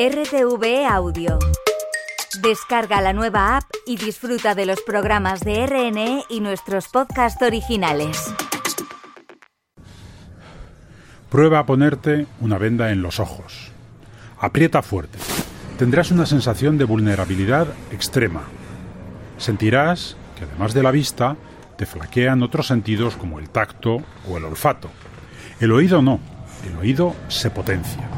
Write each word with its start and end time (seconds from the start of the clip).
RTV 0.00 0.86
Audio. 0.88 1.40
Descarga 2.40 3.00
la 3.00 3.12
nueva 3.12 3.56
app 3.56 3.64
y 3.84 3.96
disfruta 3.96 4.54
de 4.54 4.64
los 4.64 4.80
programas 4.82 5.40
de 5.40 5.66
RNE 5.66 6.22
y 6.30 6.38
nuestros 6.38 6.86
podcasts 6.86 7.42
originales. 7.42 8.32
Prueba 11.28 11.58
a 11.58 11.66
ponerte 11.66 12.28
una 12.38 12.58
venda 12.58 12.92
en 12.92 13.02
los 13.02 13.18
ojos. 13.18 13.72
Aprieta 14.38 14.82
fuerte. 14.82 15.18
Tendrás 15.78 16.12
una 16.12 16.26
sensación 16.26 16.78
de 16.78 16.84
vulnerabilidad 16.84 17.66
extrema. 17.90 18.44
Sentirás 19.36 20.16
que 20.38 20.44
además 20.44 20.74
de 20.74 20.84
la 20.84 20.92
vista, 20.92 21.36
te 21.76 21.86
flaquean 21.86 22.44
otros 22.44 22.68
sentidos 22.68 23.16
como 23.16 23.40
el 23.40 23.50
tacto 23.50 24.04
o 24.28 24.36
el 24.36 24.44
olfato. 24.44 24.90
El 25.58 25.72
oído 25.72 26.02
no, 26.02 26.20
el 26.64 26.76
oído 26.76 27.16
se 27.26 27.50
potencia. 27.50 28.08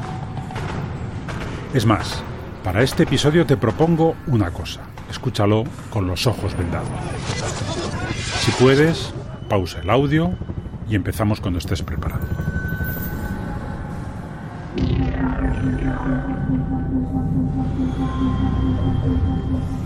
Es 1.72 1.86
más, 1.86 2.20
para 2.64 2.82
este 2.82 3.04
episodio 3.04 3.46
te 3.46 3.56
propongo 3.56 4.16
una 4.26 4.50
cosa. 4.50 4.80
Escúchalo 5.08 5.62
con 5.90 6.08
los 6.08 6.26
ojos 6.26 6.56
vendados. 6.58 6.88
Si 8.40 8.50
puedes, 8.52 9.14
pausa 9.48 9.78
el 9.80 9.88
audio 9.88 10.32
y 10.88 10.96
empezamos 10.96 11.40
cuando 11.40 11.60
estés 11.60 11.80
preparado. 11.82 12.26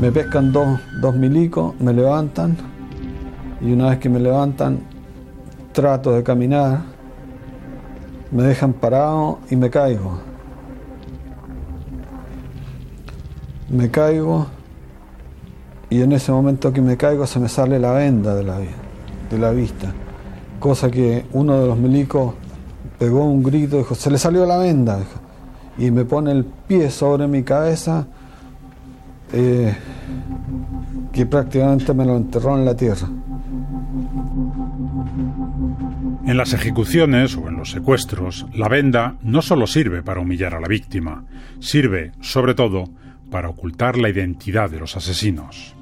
Me 0.00 0.10
pescan 0.10 0.52
dos, 0.52 0.80
dos 1.02 1.14
milicos, 1.14 1.78
me 1.80 1.92
levantan 1.92 2.56
y 3.60 3.72
una 3.72 3.90
vez 3.90 3.98
que 3.98 4.08
me 4.08 4.20
levantan 4.20 4.80
trato 5.72 6.12
de 6.12 6.22
caminar, 6.22 6.80
me 8.30 8.42
dejan 8.42 8.72
parado 8.72 9.40
y 9.50 9.56
me 9.56 9.68
caigo. 9.68 10.33
Me 13.68 13.90
caigo 13.90 14.46
y 15.90 16.02
en 16.02 16.12
ese 16.12 16.32
momento 16.32 16.72
que 16.72 16.80
me 16.80 16.96
caigo 16.96 17.26
se 17.26 17.38
me 17.38 17.48
sale 17.48 17.78
la 17.78 17.92
venda 17.92 18.34
de 18.34 18.42
la, 18.42 18.58
de 18.58 19.38
la 19.38 19.50
vista, 19.52 19.92
cosa 20.58 20.90
que 20.90 21.24
uno 21.32 21.60
de 21.60 21.66
los 21.68 21.78
milicos 21.78 22.34
pegó 22.98 23.24
un 23.24 23.42
grito, 23.42 23.78
dijo, 23.78 23.94
se 23.94 24.10
le 24.10 24.18
salió 24.18 24.46
la 24.46 24.58
venda, 24.58 24.98
y 25.78 25.90
me 25.90 26.04
pone 26.04 26.32
el 26.32 26.44
pie 26.44 26.90
sobre 26.90 27.26
mi 27.26 27.42
cabeza, 27.42 28.06
eh, 29.32 29.74
que 31.12 31.26
prácticamente 31.26 31.92
me 31.94 32.04
lo 32.04 32.16
enterró 32.16 32.58
en 32.58 32.64
la 32.64 32.76
tierra. 32.76 33.08
En 36.26 36.36
las 36.36 36.52
ejecuciones 36.54 37.36
o 37.36 37.48
en 37.48 37.56
los 37.56 37.70
secuestros, 37.70 38.46
la 38.54 38.68
venda 38.68 39.16
no 39.22 39.42
solo 39.42 39.66
sirve 39.66 40.02
para 40.02 40.20
humillar 40.20 40.54
a 40.54 40.60
la 40.60 40.68
víctima, 40.68 41.24
sirve, 41.60 42.12
sobre 42.20 42.54
todo, 42.54 42.88
para 43.30 43.48
ocultar 43.48 43.96
la 43.98 44.08
identidad 44.08 44.70
de 44.70 44.80
los 44.80 44.96
asesinos. 44.96 45.74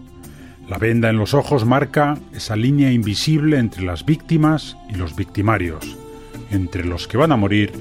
La 0.69 0.79
venda 0.79 1.11
en 1.11 1.17
los 1.19 1.35
ojos 1.35 1.67
marca 1.67 2.17
esa 2.33 2.57
línea 2.57 2.91
invisible 2.91 3.59
entre 3.59 3.83
las 3.83 4.07
víctimas 4.07 4.77
y 4.89 4.95
los 4.95 5.17
victimarios, 5.17 5.99
entre 6.51 6.85
los 6.85 7.09
que 7.09 7.17
van 7.17 7.33
a 7.33 7.37
morir 7.37 7.73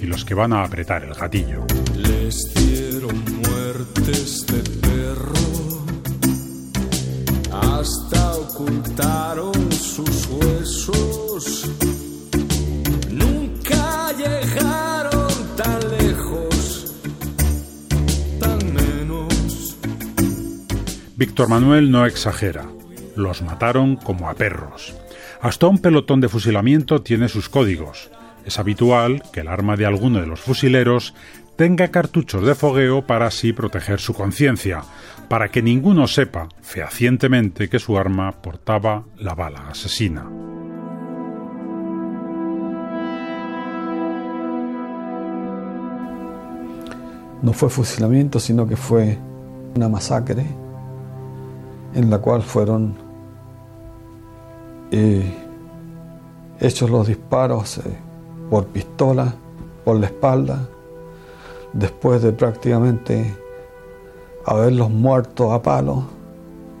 y 0.00 0.06
los 0.06 0.24
que 0.24 0.34
van 0.34 0.52
a 0.52 0.62
apretar 0.62 1.04
el 1.04 1.14
gatillo. 1.14 1.66
Les 1.96 2.54
dieron 2.54 3.22
muertes 3.42 4.46
de 4.46 4.62
perro, 4.80 5.84
hasta 7.52 8.32
ocultaron 8.36 9.72
sus 9.72 10.26
huesos. 10.26 11.70
Nunca 13.10 14.12
llegaron 14.12 14.93
Víctor 21.16 21.48
Manuel 21.48 21.92
no 21.92 22.06
exagera. 22.06 22.64
Los 23.14 23.40
mataron 23.42 23.94
como 23.94 24.28
a 24.28 24.34
perros. 24.34 24.96
Hasta 25.40 25.68
un 25.68 25.78
pelotón 25.78 26.20
de 26.20 26.28
fusilamiento 26.28 27.02
tiene 27.02 27.28
sus 27.28 27.48
códigos. 27.48 28.10
Es 28.44 28.58
habitual 28.58 29.22
que 29.32 29.40
el 29.40 29.48
arma 29.48 29.76
de 29.76 29.86
alguno 29.86 30.20
de 30.20 30.26
los 30.26 30.40
fusileros 30.40 31.14
tenga 31.54 31.88
cartuchos 31.92 32.44
de 32.44 32.56
fogueo 32.56 33.06
para 33.06 33.26
así 33.26 33.52
proteger 33.52 34.00
su 34.00 34.12
conciencia, 34.12 34.82
para 35.28 35.50
que 35.50 35.62
ninguno 35.62 36.08
sepa 36.08 36.48
fehacientemente 36.62 37.68
que 37.68 37.78
su 37.78 37.96
arma 37.96 38.32
portaba 38.32 39.04
la 39.16 39.36
bala 39.36 39.68
asesina. 39.70 40.24
No 47.40 47.52
fue 47.52 47.70
fusilamiento, 47.70 48.40
sino 48.40 48.66
que 48.66 48.76
fue 48.76 49.16
una 49.76 49.88
masacre 49.88 50.44
en 51.94 52.10
la 52.10 52.18
cual 52.18 52.42
fueron 52.42 52.94
eh, 54.90 55.32
hechos 56.60 56.90
los 56.90 57.06
disparos 57.06 57.78
eh, 57.78 57.82
por 58.50 58.66
pistola, 58.66 59.34
por 59.84 59.98
la 59.98 60.06
espalda, 60.06 60.68
después 61.72 62.22
de 62.22 62.32
prácticamente 62.32 63.34
haberlos 64.46 64.90
muerto 64.90 65.52
a 65.52 65.62
palo, 65.62 66.04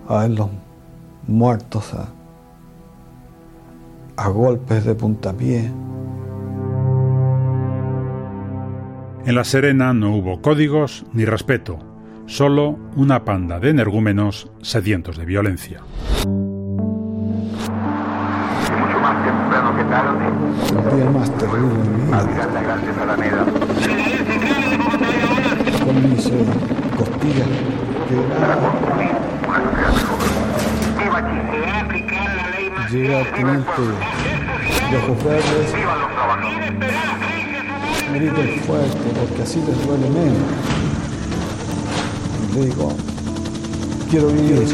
haberlos 0.08 0.48
muertos 1.26 1.94
a, 1.94 2.08
a 4.16 4.28
golpes 4.28 4.84
de 4.84 4.94
puntapié. 4.94 5.72
En 9.26 9.34
La 9.34 9.44
Serena 9.44 9.94
no 9.94 10.16
hubo 10.16 10.42
códigos 10.42 11.06
ni 11.14 11.24
respeto, 11.24 11.78
solo 12.26 12.78
una 12.96 13.24
panda 13.24 13.60
de 13.60 13.70
energúmenos 13.70 14.50
sedientos 14.62 15.16
de 15.16 15.24
violencia. 15.24 15.80
mucho 18.78 18.98
más 19.00 19.24
temprano 19.24 19.76
que 19.76 19.84
tarde, 19.84 20.24
El 20.90 20.96
día 20.96 21.10
más 21.10 21.30
terrible 21.36 21.74
de 21.74 22.10
la 22.52 22.62
grande 22.62 22.90
Alameda, 23.02 23.44
con 25.84 26.10
mis 26.10 26.26
eh, 26.26 26.44
costillas 26.96 27.48
quebradas. 28.08 28.58
una 31.06 31.20
sociedad 31.20 31.84
mejor. 31.88 32.14
Llega 32.90 33.20
el 33.20 33.26
teniente 33.32 33.82
de 34.90 34.96
ojos 34.98 35.24
verdes, 35.24 35.74
¡Viva 35.74 35.96
los 35.96 36.10
trabajadores! 36.10 36.72
griten 38.14 38.60
fuerte 38.60 39.10
porque 39.18 39.42
así 39.42 39.60
les 39.66 39.86
duele 39.86 40.08
menos. 40.10 40.83
Digo, 42.54 42.92
quiero 44.10 44.28
vivir. 44.28 44.64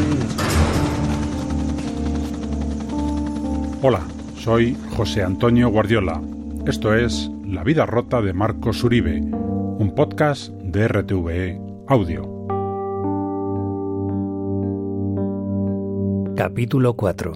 Hola, 3.81 4.01
soy 4.37 4.77
José 4.95 5.23
Antonio 5.23 5.69
Guardiola. 5.69 6.21
Esto 6.67 6.93
es 6.93 7.31
La 7.43 7.63
vida 7.63 7.87
rota 7.87 8.21
de 8.21 8.33
Marcos 8.33 8.83
Uribe, 8.83 9.19
un 9.19 9.93
podcast 9.95 10.49
de 10.51 10.87
RTVE 10.87 11.59
Audio. 11.87 12.45
Capítulo 16.35 16.95
4 16.95 17.33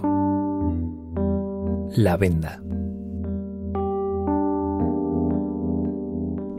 La 1.96 2.16
venda 2.16 2.62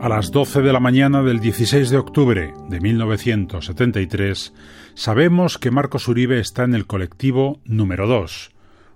A 0.00 0.08
las 0.08 0.30
12 0.30 0.62
de 0.62 0.72
la 0.72 0.78
mañana 0.78 1.24
del 1.24 1.40
16 1.40 1.90
de 1.90 1.96
octubre 1.96 2.54
de 2.68 2.80
1973, 2.80 4.54
sabemos 4.94 5.58
que 5.58 5.72
Marcos 5.72 6.06
Uribe 6.06 6.38
está 6.38 6.62
en 6.62 6.76
el 6.76 6.86
colectivo 6.86 7.58
número 7.64 8.06
2, 8.06 8.52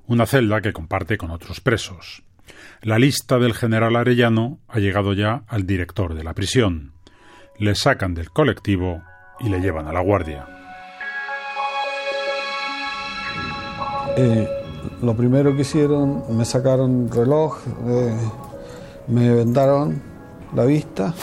una 0.07 0.27
celda 0.27 0.61
que 0.61 0.73
comparte 0.73 1.19
con 1.19 1.33
otros 1.33 1.61
presos. 1.61 2.23
La 2.83 3.01
lista 3.01 3.41
del 3.41 3.53
general 3.53 3.97
Arellano 3.97 4.61
ha 4.69 4.79
llegado 4.79 5.13
ya 5.13 5.43
al 5.49 5.67
director 5.67 6.15
de 6.15 6.23
la 6.23 6.35
prisión. 6.35 6.93
Le 7.59 7.75
sacan 7.75 8.15
del 8.15 8.31
colectivo 8.31 9.03
y 9.41 9.49
le 9.49 9.61
llevan 9.61 9.89
a 9.89 9.93
la 9.93 10.03
guardia. 10.03 10.47
Eh, 14.17 14.49
lo 15.03 15.17
primero 15.17 15.53
que 15.57 15.63
hicieron, 15.63 16.37
me 16.37 16.45
sacaron 16.45 17.11
reloj, 17.11 17.59
eh, 17.89 18.17
me 19.09 19.35
vendaron 19.35 20.12
la 20.55 20.65
vista, 20.65 21.15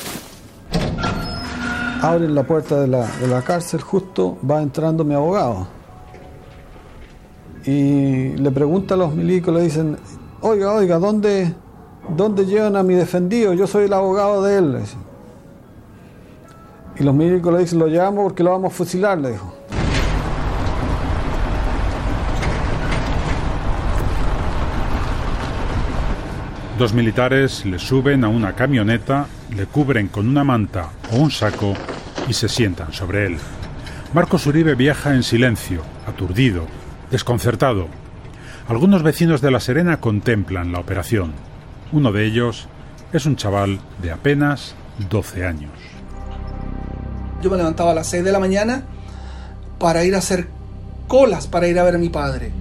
abren 2.02 2.34
la 2.34 2.44
puerta 2.44 2.80
de 2.80 2.88
la, 2.88 3.06
de 3.20 3.28
la 3.28 3.42
cárcel, 3.42 3.82
justo 3.82 4.38
va 4.50 4.62
entrando 4.62 5.04
mi 5.04 5.14
abogado. 5.14 5.68
Y 7.66 8.30
le 8.38 8.52
pregunta 8.52 8.96
a 8.96 8.98
los 8.98 9.14
milicos, 9.14 9.54
le 9.54 9.62
dicen, 9.62 9.98
oiga, 10.42 10.74
oiga, 10.74 10.98
¿dónde, 10.98 11.54
¿dónde 12.16 12.46
llevan 12.46 12.76
a 12.76 12.84
mi 12.84 12.96
defendido? 12.96 13.54
Yo 13.54 13.68
soy 13.68 13.86
el 13.86 13.94
abogado 13.94 14.44
de 14.44 14.58
él. 14.58 14.78
Y 16.98 17.04
los 17.04 17.14
milicos 17.14 17.54
le 17.54 17.60
dicen, 17.60 17.80
lo 17.80 17.88
llevamos 17.88 18.24
porque 18.24 18.44
lo 18.44 18.52
vamos 18.52 18.74
a 18.74 18.76
fusilar, 18.76 19.18
le 19.18 19.32
dijo. 19.32 19.59
Dos 26.80 26.94
militares 26.94 27.66
le 27.66 27.78
suben 27.78 28.24
a 28.24 28.30
una 28.30 28.56
camioneta, 28.56 29.28
le 29.54 29.66
cubren 29.66 30.08
con 30.08 30.30
una 30.30 30.46
manta 30.46 30.92
o 31.12 31.18
un 31.18 31.30
saco 31.30 31.74
y 32.26 32.32
se 32.32 32.48
sientan 32.48 32.94
sobre 32.94 33.26
él. 33.26 33.38
Marcos 34.14 34.48
Uribe 34.48 34.76
viaja 34.76 35.14
en 35.14 35.24
silencio, 35.24 35.84
aturdido, 36.08 36.68
desconcertado. 37.12 37.90
Algunos 38.70 39.04
vecinos 39.04 39.42
de 39.42 39.52
La 39.52 39.60
Serena 39.60 40.00
contemplan 40.00 40.72
la 40.72 40.80
operación. 40.80 41.34
Uno 41.92 42.14
de 42.14 42.26
ellos 42.26 42.70
es 43.12 43.26
un 43.26 43.36
chaval 43.36 43.82
de 44.02 44.12
apenas 44.12 44.74
12 45.10 45.46
años. 45.46 45.74
Yo 47.42 47.50
me 47.50 47.58
levantaba 47.58 47.92
a 47.92 47.96
las 47.96 48.08
6 48.08 48.24
de 48.24 48.32
la 48.32 48.40
mañana 48.40 48.84
para 49.80 50.06
ir 50.06 50.16
a 50.16 50.20
hacer 50.20 50.48
colas 51.10 51.48
para 51.48 51.68
ir 51.68 51.78
a 51.78 51.84
ver 51.84 51.96
a 51.96 51.98
mi 51.98 52.08
padre. 52.08 52.54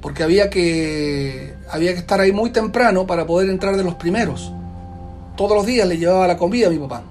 Porque 0.00 0.22
había 0.22 0.48
que, 0.48 1.55
había 1.70 1.92
que 1.92 2.00
estar 2.00 2.20
ahí 2.20 2.32
muy 2.32 2.50
temprano 2.50 3.06
para 3.06 3.26
poder 3.26 3.50
entrar 3.50 3.76
de 3.76 3.84
los 3.84 3.94
primeros. 3.94 4.52
Todos 5.36 5.56
los 5.56 5.66
días 5.66 5.86
le 5.86 5.98
llevaba 5.98 6.26
la 6.26 6.36
comida 6.36 6.68
a 6.68 6.70
mi 6.70 6.78
papá. 6.78 7.02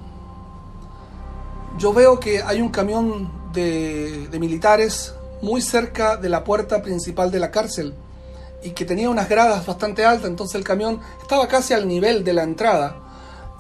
Yo 1.78 1.94
veo 1.94 2.20
que 2.20 2.42
hay 2.42 2.62
un 2.62 2.70
camión 2.70 3.30
de, 3.54 4.28
militares 4.40 5.14
muy 5.42 5.62
cerca 5.62 6.18
de 6.18 6.30
la 6.30 6.44
puerta 6.44 6.82
principal 6.82 7.32
de 7.32 7.40
la 7.40 7.52
cárcel 7.52 7.94
y 8.64 8.72
que 8.72 8.86
tenía 8.86 9.10
unas 9.10 9.30
gradas 9.30 9.66
bastante 9.66 10.06
altas, 10.06 10.30
entonces 10.30 10.56
el 10.56 10.64
camión 10.64 11.00
estaba 11.22 11.48
casi 11.48 11.74
al 11.74 11.88
nivel 11.88 12.24
de 12.24 12.34
la 12.34 12.44
entrada 12.44 12.96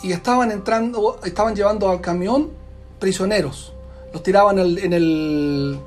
y 0.01 0.11
estaban 0.11 0.51
entrando, 0.51 1.19
estaban 1.23 1.55
llevando 1.55 1.89
al 1.89 2.01
camión 2.01 2.51
prisioneros. 2.99 3.73
Los 4.13 4.23
tiraban 4.23 4.57
en 4.57 4.65
el, 4.65 4.77
en 4.79 4.93
el, 4.93 5.79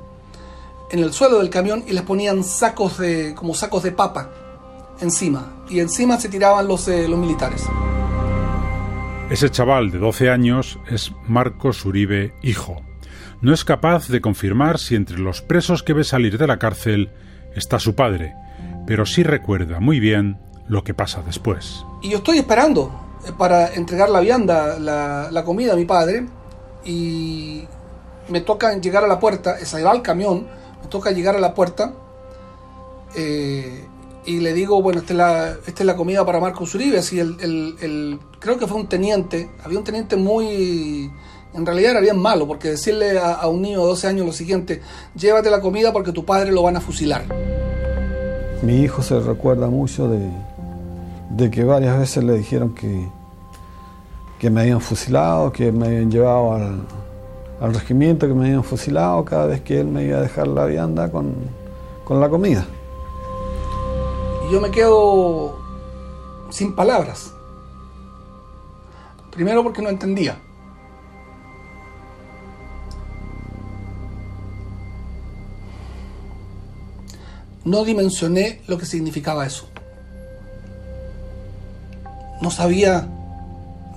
en 0.91 0.99
el 0.99 1.11
suelo 1.11 1.39
del 1.39 1.49
camión 1.49 1.83
y 1.87 1.91
les 1.91 2.03
ponían 2.03 2.43
sacos 2.43 2.99
de, 2.99 3.33
como 3.35 3.53
sacos 3.53 3.83
de 3.83 3.91
papa 3.91 4.29
encima. 5.01 5.63
Y 5.69 5.79
encima 5.79 6.19
se 6.19 6.29
tiraban 6.29 6.67
los, 6.67 6.87
eh, 6.87 7.07
los 7.07 7.19
militares. 7.19 7.65
Ese 9.29 9.49
chaval 9.49 9.91
de 9.91 9.99
12 9.99 10.29
años 10.29 10.79
es 10.89 11.11
Marcos 11.27 11.85
Uribe, 11.85 12.33
hijo. 12.41 12.81
No 13.41 13.53
es 13.53 13.63
capaz 13.63 14.07
de 14.09 14.21
confirmar 14.21 14.79
si 14.79 14.95
entre 14.95 15.19
los 15.19 15.41
presos 15.41 15.83
que 15.83 15.93
ve 15.93 16.03
salir 16.03 16.37
de 16.37 16.47
la 16.47 16.57
cárcel 16.57 17.11
está 17.55 17.79
su 17.79 17.95
padre, 17.95 18.33
pero 18.87 19.05
sí 19.05 19.23
recuerda 19.23 19.79
muy 19.79 19.99
bien 19.99 20.39
lo 20.67 20.83
que 20.83 20.93
pasa 20.93 21.21
después. 21.21 21.85
Y 22.01 22.09
yo 22.09 22.17
estoy 22.17 22.39
esperando 22.39 23.17
eh, 23.25 23.31
para 23.37 23.73
entregar 23.73 24.09
la 24.09 24.19
vianda, 24.19 24.79
la, 24.79 25.29
la 25.31 25.43
comida 25.43 25.73
a 25.73 25.75
mi 25.75 25.85
padre, 25.85 26.25
y 26.83 27.67
me 28.29 28.41
toca 28.41 28.73
llegar 28.77 29.03
a 29.03 29.07
la 29.07 29.19
puerta, 29.19 29.57
se 29.63 29.83
va 29.83 29.91
el 29.93 30.01
camión, 30.01 30.47
me 30.81 30.87
toca 30.87 31.11
llegar 31.11 31.35
a 31.35 31.39
la 31.39 31.53
puerta, 31.53 31.93
eh, 33.15 33.85
y 34.25 34.39
le 34.39 34.53
digo, 34.53 34.81
bueno, 34.81 34.99
esta 34.99 35.57
es 35.65 35.85
la, 35.85 35.95
comida 35.95 36.25
para 36.25 36.39
Marcos 36.39 36.73
Uribe, 36.75 36.99
así 36.99 37.19
el, 37.19 37.37
el- 37.41 37.75
el- 37.81 38.19
creo 38.39 38.57
que 38.57 38.67
fue 38.67 38.77
un 38.77 38.87
teniente, 38.87 39.49
había 39.63 39.77
un 39.79 39.83
teniente 39.83 40.15
muy, 40.15 41.09
en 41.53 41.65
realidad 41.65 41.91
era 41.91 41.99
bien 42.01 42.17
malo, 42.19 42.47
porque 42.47 42.69
decirle 42.69 43.17
a, 43.17 43.33
a 43.33 43.47
un 43.47 43.61
niño 43.61 43.79
de 43.81 43.85
12 43.87 44.07
años 44.07 44.25
lo 44.25 44.31
siguiente, 44.33 44.81
llévate 45.15 45.49
la 45.49 45.61
comida 45.61 45.91
porque 45.93 46.11
tu 46.11 46.25
padre 46.25 46.51
lo 46.51 46.61
van 46.63 46.75
a 46.77 46.81
fusilar. 46.81 47.23
Mi 48.61 48.81
hijo 48.81 49.01
se 49.01 49.19
recuerda 49.19 49.67
mucho 49.67 50.07
de, 50.09 50.29
de 51.31 51.49
que 51.49 51.63
varias 51.63 51.97
veces 51.97 52.23
le 52.23 52.33
dijeron 52.37 52.75
que, 52.75 53.07
que 54.37 54.49
me 54.49 54.61
habían 54.61 54.81
fusilado, 54.81 55.51
que 55.51 55.71
me 55.71 55.87
habían 55.87 56.11
llevado 56.11 56.53
al, 56.53 56.81
al 57.61 57.73
regimiento, 57.73 58.27
que 58.27 58.33
me 58.33 58.45
habían 58.47 58.63
fusilado 58.63 59.23
cada 59.23 59.45
vez 59.45 59.61
que 59.61 59.79
él 59.79 59.87
me 59.87 60.03
iba 60.03 60.17
a 60.17 60.21
dejar 60.21 60.47
la 60.49 60.65
vianda 60.65 61.09
con, 61.09 61.33
con 62.03 62.19
la 62.19 62.27
comida. 62.29 62.65
Yo 64.49 64.59
me 64.59 64.71
quedo 64.71 65.59
sin 66.49 66.73
palabras. 66.73 67.33
Primero 69.31 69.63
porque 69.63 69.81
no 69.81 69.89
entendía. 69.89 70.41
No 77.63 77.83
dimensioné 77.83 78.61
lo 78.67 78.79
que 78.79 78.87
significaba 78.87 79.45
eso. 79.45 79.69
No 82.41 82.49
sabía 82.49 83.07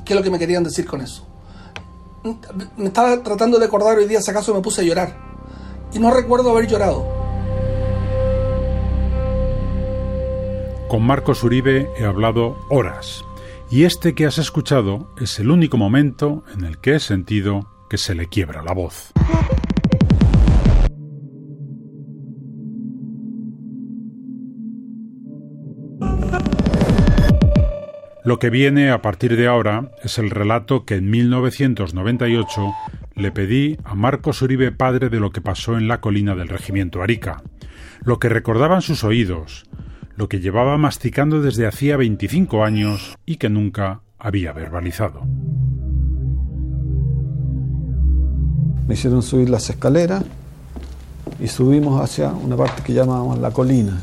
qué 0.04 0.12
es 0.12 0.16
lo 0.18 0.22
que 0.22 0.30
me 0.30 0.38
querían 0.38 0.64
decir 0.64 0.86
con 0.86 1.00
eso. 1.00 1.26
Me 2.76 2.86
estaba 2.86 3.22
tratando 3.22 3.58
de 3.58 3.66
acordar 3.66 3.96
hoy 3.96 4.06
día 4.06 4.20
si 4.20 4.30
acaso 4.30 4.54
me 4.54 4.60
puse 4.60 4.82
a 4.82 4.84
llorar. 4.84 5.16
Y 5.94 5.98
no 5.98 6.10
recuerdo 6.12 6.50
haber 6.50 6.66
llorado. 6.66 7.11
Con 10.92 11.04
Marcos 11.04 11.42
Uribe 11.42 11.88
he 11.96 12.04
hablado 12.04 12.58
horas, 12.68 13.24
y 13.70 13.84
este 13.84 14.14
que 14.14 14.26
has 14.26 14.36
escuchado 14.36 15.14
es 15.18 15.38
el 15.38 15.50
único 15.50 15.78
momento 15.78 16.44
en 16.54 16.66
el 16.66 16.80
que 16.80 16.96
he 16.96 17.00
sentido 17.00 17.66
que 17.88 17.96
se 17.96 18.14
le 18.14 18.28
quiebra 18.28 18.62
la 18.62 18.74
voz. 18.74 19.10
Lo 28.22 28.38
que 28.38 28.50
viene 28.50 28.90
a 28.90 29.00
partir 29.00 29.38
de 29.38 29.46
ahora 29.46 29.92
es 30.04 30.18
el 30.18 30.28
relato 30.28 30.84
que 30.84 30.96
en 30.96 31.08
1998 31.08 32.70
le 33.14 33.32
pedí 33.32 33.78
a 33.84 33.94
Marcos 33.94 34.42
Uribe 34.42 34.72
padre 34.72 35.08
de 35.08 35.20
lo 35.20 35.30
que 35.30 35.40
pasó 35.40 35.78
en 35.78 35.88
la 35.88 36.02
colina 36.02 36.34
del 36.34 36.50
regimiento 36.50 37.02
Arica, 37.02 37.42
lo 38.04 38.18
que 38.18 38.28
recordaban 38.28 38.82
sus 38.82 39.04
oídos, 39.04 39.64
lo 40.16 40.28
que 40.28 40.40
llevaba 40.40 40.76
masticando 40.78 41.40
desde 41.40 41.66
hacía 41.66 41.96
25 41.96 42.64
años 42.64 43.16
y 43.24 43.36
que 43.36 43.48
nunca 43.48 44.00
había 44.18 44.52
verbalizado. 44.52 45.22
Me 48.86 48.94
hicieron 48.94 49.22
subir 49.22 49.48
las 49.48 49.68
escaleras 49.70 50.24
y 51.40 51.48
subimos 51.48 52.00
hacia 52.00 52.30
una 52.32 52.56
parte 52.56 52.82
que 52.82 52.92
llamábamos 52.92 53.38
la 53.38 53.50
colina. 53.50 54.02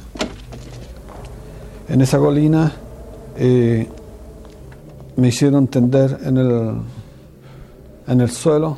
En 1.87 2.01
esa 2.01 2.17
colina 2.17 2.71
eh, 3.37 3.87
me 5.15 5.27
hicieron 5.27 5.67
tender 5.67 6.19
en 6.23 6.37
el, 6.37 6.71
en 8.07 8.21
el 8.21 8.29
suelo, 8.29 8.77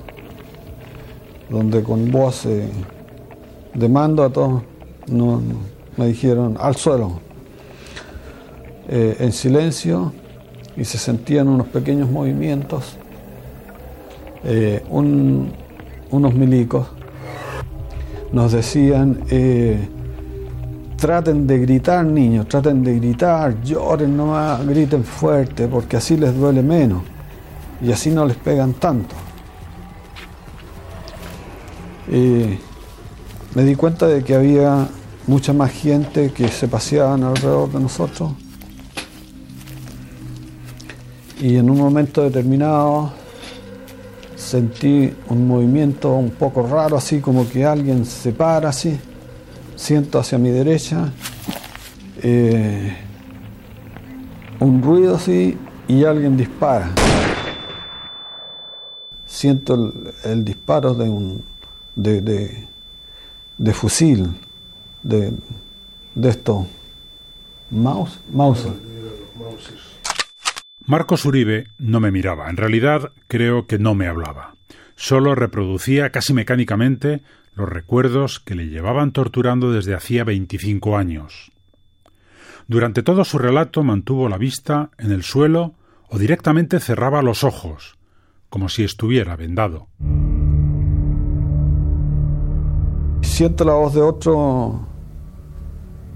donde 1.50 1.84
con 1.84 2.12
voz 2.12 2.46
eh, 2.46 2.70
de 3.74 3.90
mando 3.90 4.24
a 4.24 4.30
todos 4.30 4.64
me 5.98 6.08
dijeron 6.08 6.58
al 6.60 6.76
suelo, 6.76 7.20
eh, 8.88 9.18
en 9.20 9.32
silencio, 9.32 10.14
y 10.78 10.86
se 10.86 10.98
sentían 10.98 11.48
unos 11.48 11.68
pequeños 11.68 12.10
movimientos. 12.10 12.98
Eh, 14.44 14.84
un- 14.90 15.52
unos 16.10 16.34
milicos 16.34 16.88
nos 18.32 18.52
decían, 18.54 19.20
eh, 19.30 19.88
traten 20.98 21.46
de 21.48 21.60
gritar 21.60 22.06
niños, 22.06 22.48
traten 22.48 22.84
de 22.84 22.96
gritar, 22.96 23.62
lloren 23.64 24.16
nomás, 24.16 24.66
griten 24.66 25.04
fuerte, 25.04 25.68
porque 25.68 25.98
así 25.98 26.16
les 26.18 26.36
duele 26.36 26.64
menos 26.64 27.04
y 27.82 27.92
así 27.92 28.10
no 28.12 28.26
les 28.26 28.38
pegan 28.38 28.74
tanto. 28.74 29.16
Y 32.08 32.58
me 33.56 33.64
di 33.64 33.76
cuenta 33.76 34.08
de 34.08 34.24
que 34.24 34.36
había 34.36 34.88
mucha 35.28 35.54
más 35.54 35.72
gente 35.72 36.32
que 36.32 36.48
se 36.48 36.68
paseaban 36.68 37.24
alrededor 37.24 37.72
de 37.72 37.80
nosotros 37.80 38.32
y 41.40 41.58
en 41.58 41.70
un 41.70 41.78
momento 41.78 42.22
determinado 42.24 43.12
sentí 44.36 45.12
un 45.30 45.48
movimiento 45.48 46.14
un 46.14 46.32
poco 46.32 46.68
raro, 46.68 46.98
así 46.98 47.20
como 47.20 47.48
que 47.50 47.66
alguien 47.66 48.06
se 48.06 48.32
para 48.32 48.70
así, 48.70 49.00
siento 49.76 50.20
hacia 50.20 50.38
mi 50.38 50.50
derecha, 50.50 51.12
eh, 52.22 52.96
un 54.60 54.82
ruido 54.84 55.16
así 55.16 55.58
y 55.88 56.04
alguien 56.04 56.38
dispara. 56.38 56.92
Siento 59.26 59.94
el, 60.26 60.44
disparo 60.46 60.94
de 60.94 61.10
un 61.10 61.44
de- 61.96 62.68
de 63.58 63.74
fusil, 63.74 64.30
de, 65.04 65.34
de 66.16 66.30
esto, 66.30 66.68
mouse, 67.70 68.20
Mauser. 68.32 68.74
Marcos 70.86 71.26
Uribe 71.26 71.68
no 71.78 72.00
me 72.00 72.12
miraba, 72.12 72.50
en 72.50 72.58
realidad 72.58 73.12
creo 73.28 73.68
que 73.68 73.80
no 73.80 73.96
me 73.96 74.08
hablaba. 74.08 74.56
Solo 74.96 75.36
reproducía 75.36 76.10
casi 76.10 76.34
mecánicamente 76.34 77.22
los 77.54 77.70
recuerdos 77.70 78.40
que 78.40 78.56
le 78.56 78.68
llevaban 78.68 79.12
torturando 79.12 79.72
desde 79.72 79.94
hacía 79.94 80.24
25 80.24 80.98
años. 80.98 81.52
Durante 82.68 83.04
todo 83.04 83.24
su 83.24 83.38
relato 83.38 83.84
mantuvo 83.84 84.30
la 84.30 84.38
vista 84.38 84.92
en 84.98 85.12
el 85.12 85.24
suelo 85.24 85.76
o 86.10 86.18
directamente 86.18 86.80
cerraba 86.80 87.22
los 87.22 87.44
ojos, 87.44 87.98
como 88.50 88.70
si 88.70 88.84
estuviera 88.84 89.36
vendado. 89.36 89.88
Siento 93.22 93.64
la 93.64 93.74
voz 93.74 93.94
de 93.94 94.02
otro 94.02 94.88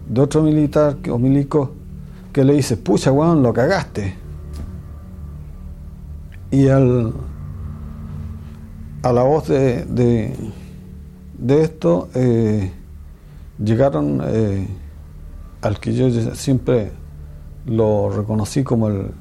de 0.08 0.22
otro 0.22 0.42
militar 0.42 0.98
o 1.10 1.18
milico 1.18 1.72
que 2.32 2.44
le 2.44 2.54
dice, 2.54 2.78
pucha 2.78 3.12
weón, 3.12 3.42
lo 3.42 3.54
cagaste. 3.54 4.16
Y 6.52 6.68
al 6.68 7.14
a 9.06 9.14
la 9.14 9.22
voz 9.22 9.48
de, 9.48 9.86
de, 11.38 11.62
esto 11.62 12.10
eh, 12.16 12.72
llegaron 13.64 14.20
eh, 14.26 14.68
al 15.62 15.80
que 15.80 15.94
yo 15.94 16.10
siempre 16.34 16.92
lo 17.68 18.10
reconocí 18.10 18.64
como 18.64 18.88
el, 18.88 19.12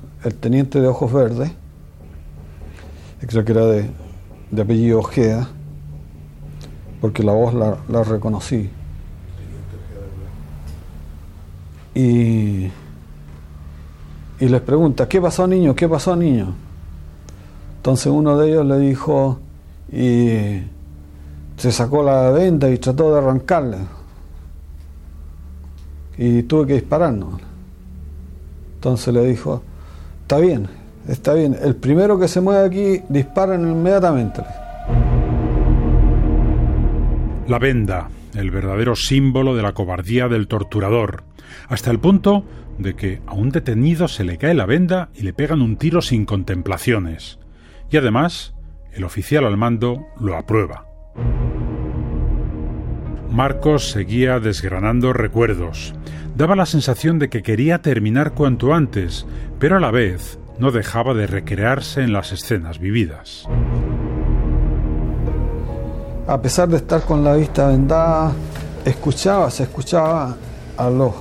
teniente 0.41 0.81
de 0.81 0.89
ojos 0.89 1.13
verdes, 1.13 1.53
creo 3.21 3.45
que 3.45 3.53
era 3.53 3.67
de, 3.67 3.91
apellido 4.59 5.01
Ojeda, 5.01 5.51
porque 7.03 7.23
la 7.23 7.33
voz 7.33 7.53
la 7.53 8.03
reconocí. 8.05 8.71
Y, 11.95 12.71
y 14.41 14.49
les 14.49 14.61
pregunta, 14.63 15.09
¿qué 15.09 15.21
pasó 15.21 15.47
niño? 15.47 15.75
¿Qué 15.75 15.89
pasó 15.89 16.17
niño? 16.17 16.55
Entonces 17.77 18.07
uno 18.07 18.37
de 18.37 18.49
ellos 18.49 18.67
le 18.67 18.79
dijo, 18.79 19.39
y 19.93 20.63
se 21.57 21.71
sacó 21.71 22.03
la 22.03 22.31
venda 22.31 22.71
y 22.71 22.79
trató 22.79 23.13
de 23.13 23.19
arrancarla. 23.19 23.79
Y 26.17 26.43
tuve 26.45 26.67
que 26.67 26.75
dispararnos. 26.75 27.41
Entonces 28.77 29.15
le 29.15 29.25
dijo, 29.27 29.63
está 30.23 30.39
bien, 30.39 30.69
está 31.09 31.35
bien, 31.35 31.57
el 31.63 31.77
primero 31.77 32.19
que 32.19 32.29
se 32.29 32.41
mueve 32.41 32.67
aquí, 32.67 33.03
disparen 33.09 33.63
inmediatamente. 33.63 34.43
La 37.49 37.59
venda, 37.59 38.09
el 38.35 38.51
verdadero 38.51 38.97
símbolo 38.97 39.55
de 39.55 39.63
la 39.63 39.73
cobardía 39.73 40.29
del 40.29 40.49
torturador, 40.49 41.25
hasta 41.69 41.91
el 41.91 41.99
punto 41.99 42.45
de 42.79 42.95
que 42.95 43.21
a 43.27 43.35
un 43.35 43.51
detenido 43.51 44.09
se 44.09 44.25
le 44.25 44.39
cae 44.39 44.55
la 44.55 44.67
venda 44.67 45.11
y 45.15 45.23
le 45.23 45.33
pegan 45.33 45.63
un 45.63 45.77
tiro 45.77 46.03
sin 46.03 46.25
contemplaciones. 46.25 47.39
Y 47.91 47.97
además, 47.97 48.55
el 48.93 49.05
oficial 49.05 49.45
al 49.45 49.57
mando 49.57 50.07
lo 50.19 50.37
aprueba. 50.37 50.87
Marcos 53.31 53.91
seguía 53.91 54.39
desgranando 54.39 55.13
recuerdos. 55.13 55.95
Daba 56.37 56.57
la 56.57 56.67
sensación 56.67 57.19
de 57.19 57.29
que 57.29 57.43
quería 57.43 57.83
terminar 57.83 58.33
cuanto 58.35 58.75
antes, 58.75 59.27
pero 59.59 59.77
a 59.77 59.81
la 59.81 59.91
vez 59.91 60.39
no 60.59 60.71
dejaba 60.71 61.15
de 61.15 61.27
recrearse 61.27 62.03
en 62.03 62.13
las 62.13 62.33
escenas 62.33 62.79
vividas. 62.79 63.49
A 66.27 66.41
pesar 66.41 66.71
de 66.71 66.79
estar 66.79 67.03
con 67.03 67.23
la 67.23 67.35
vista 67.35 67.69
vendada, 67.69 68.33
escuchaba, 68.83 69.51
se 69.51 69.65
escuchaba 69.65 70.35
a 70.75 70.89
los 70.89 71.13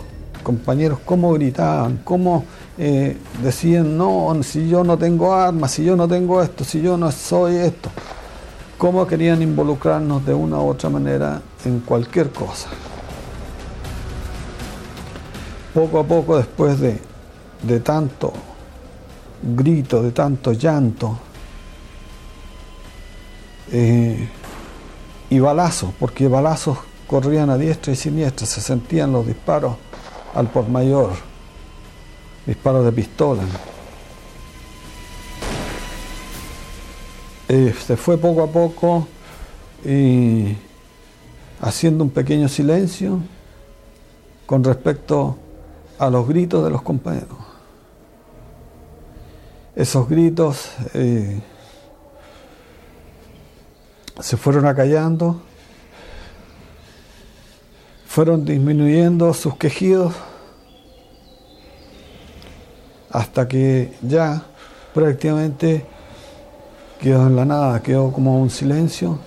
compañeros 0.41 0.99
cómo 1.03 1.33
gritaban, 1.33 1.99
cómo 2.05 2.45
eh, 2.77 3.17
decían, 3.41 3.97
no, 3.97 4.33
si 4.43 4.69
yo 4.69 4.81
no 4.85 4.97
tengo 4.97 5.33
armas, 5.33 5.71
si 5.71 5.83
yo 5.83 5.97
no 5.97 6.07
tengo 6.07 6.41
esto, 6.41 6.63
si 6.63 6.81
yo 6.81 6.95
no 6.95 7.11
soy 7.11 7.57
esto, 7.57 7.89
cómo 8.77 9.05
querían 9.05 9.41
involucrarnos 9.41 10.25
de 10.25 10.33
una 10.33 10.59
u 10.59 10.69
otra 10.69 10.89
manera 10.89 11.41
en 11.65 11.81
cualquier 11.81 12.29
cosa. 12.29 12.69
Poco 15.73 15.99
a 15.99 16.03
poco, 16.05 16.37
después 16.37 16.79
de, 16.79 16.97
de 17.61 17.79
tanto 17.81 18.31
grito, 19.41 20.01
de 20.01 20.11
tanto 20.11 20.53
llanto, 20.53 21.17
eh, 23.69 24.29
y 25.33 25.39
balazos, 25.39 25.89
porque 25.99 26.27
balazos 26.27 26.77
corrían 27.07 27.49
a 27.49 27.57
diestra 27.57 27.91
y 27.91 27.95
siniestra, 27.95 28.45
se 28.45 28.61
sentían 28.61 29.11
los 29.11 29.25
disparos 29.25 29.77
al 30.35 30.45
por 30.45 30.69
mayor, 30.69 31.09
disparos 32.45 32.85
de 32.85 32.91
pistola. 32.91 33.41
Eh, 37.49 37.73
se 37.83 37.97
fue 37.97 38.15
poco 38.19 38.43
a 38.43 38.47
poco 38.47 39.07
y 39.83 40.55
haciendo 41.61 42.03
un 42.03 42.11
pequeño 42.11 42.47
silencio 42.47 43.19
con 44.45 44.63
respecto 44.63 45.35
a 45.97 46.11
los 46.11 46.27
gritos 46.27 46.63
de 46.63 46.69
los 46.69 46.83
compañeros. 46.83 47.39
Esos 49.75 50.07
gritos 50.07 50.69
eh, 50.93 51.41
se 54.19 54.37
fueron 54.37 54.65
acallando, 54.65 55.41
fueron 58.05 58.45
disminuyendo 58.45 59.33
sus 59.33 59.57
quejidos 59.57 60.13
hasta 63.09 63.47
que 63.47 63.93
ya 64.01 64.43
prácticamente 64.93 65.85
quedó 66.99 67.27
en 67.27 67.35
la 67.35 67.45
nada, 67.45 67.81
quedó 67.81 68.11
como 68.11 68.39
un 68.39 68.49
silencio. 68.49 69.19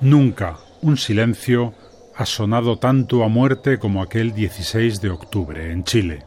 Nunca 0.00 0.58
un 0.80 0.96
silencio 0.96 1.74
ha 2.20 2.26
sonado 2.26 2.78
tanto 2.78 3.24
a 3.24 3.28
muerte 3.28 3.78
como 3.78 4.02
aquel 4.02 4.34
16 4.34 5.00
de 5.00 5.08
octubre 5.08 5.72
en 5.72 5.84
Chile. 5.84 6.26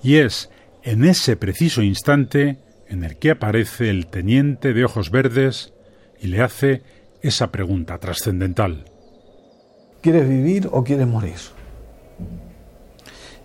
Y 0.00 0.18
es 0.18 0.48
en 0.84 1.04
ese 1.04 1.36
preciso 1.36 1.82
instante 1.82 2.58
en 2.86 3.02
el 3.02 3.16
que 3.16 3.32
aparece 3.32 3.90
el 3.90 4.06
teniente 4.06 4.72
de 4.72 4.84
ojos 4.84 5.10
verdes 5.10 5.72
y 6.20 6.28
le 6.28 6.40
hace 6.40 6.84
esa 7.20 7.50
pregunta 7.50 7.98
trascendental. 7.98 8.84
¿Quieres 10.02 10.28
vivir 10.28 10.68
o 10.70 10.84
quieres 10.84 11.08
morir? 11.08 11.34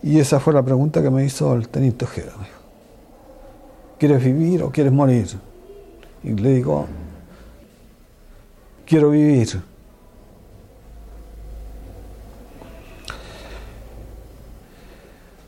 Y 0.04 0.20
esa 0.20 0.40
fue 0.40 0.54
la 0.54 0.62
pregunta 0.62 1.02
que 1.02 1.10
me 1.10 1.26
hizo 1.26 1.56
el 1.56 1.70
teniente 1.70 2.06
Ojeda. 2.06 2.34
¿Quieres 3.98 4.24
vivir 4.24 4.62
o 4.62 4.70
quieres 4.70 4.94
morir? 4.94 5.26
Y 6.24 6.34
le 6.34 6.54
digo, 6.54 6.86
quiero 8.86 9.10
vivir. 9.10 9.73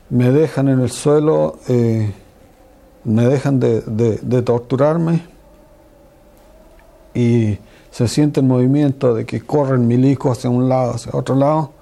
Me 0.08 0.30
dejan 0.30 0.68
en 0.68 0.80
el 0.80 0.90
suelo, 0.90 1.58
eh, 1.68 2.12
me 3.04 3.26
dejan 3.26 3.58
de, 3.58 3.80
de, 3.80 4.42
torturarme 4.42 5.22
y 7.14 7.58
se 7.90 8.06
siente 8.06 8.40
el 8.40 8.46
movimiento 8.46 9.14
de 9.14 9.26
que 9.26 9.40
corren 9.40 9.86
milicos 9.86 10.38
hacia 10.38 10.50
un 10.50 10.68
lado, 10.68 10.94
hacia 10.94 11.12
otro 11.12 11.34
lado. 11.34 11.72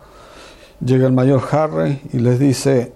Llega 0.84 1.06
el 1.06 1.12
mayor 1.12 1.42
Harry 1.50 2.00
y 2.12 2.18
les 2.18 2.38
dice, 2.38 2.92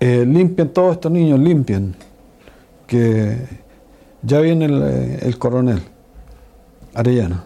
eh, 0.00 0.24
limpien 0.26 0.70
todos 0.70 0.92
estos 0.92 1.10
niños, 1.10 1.38
limpien, 1.38 1.94
que 2.86 3.38
ya 4.22 4.40
viene 4.40 4.66
el, 4.66 4.82
eh, 4.82 5.18
el 5.22 5.38
coronel 5.38 5.82
Arellano. 6.94 7.42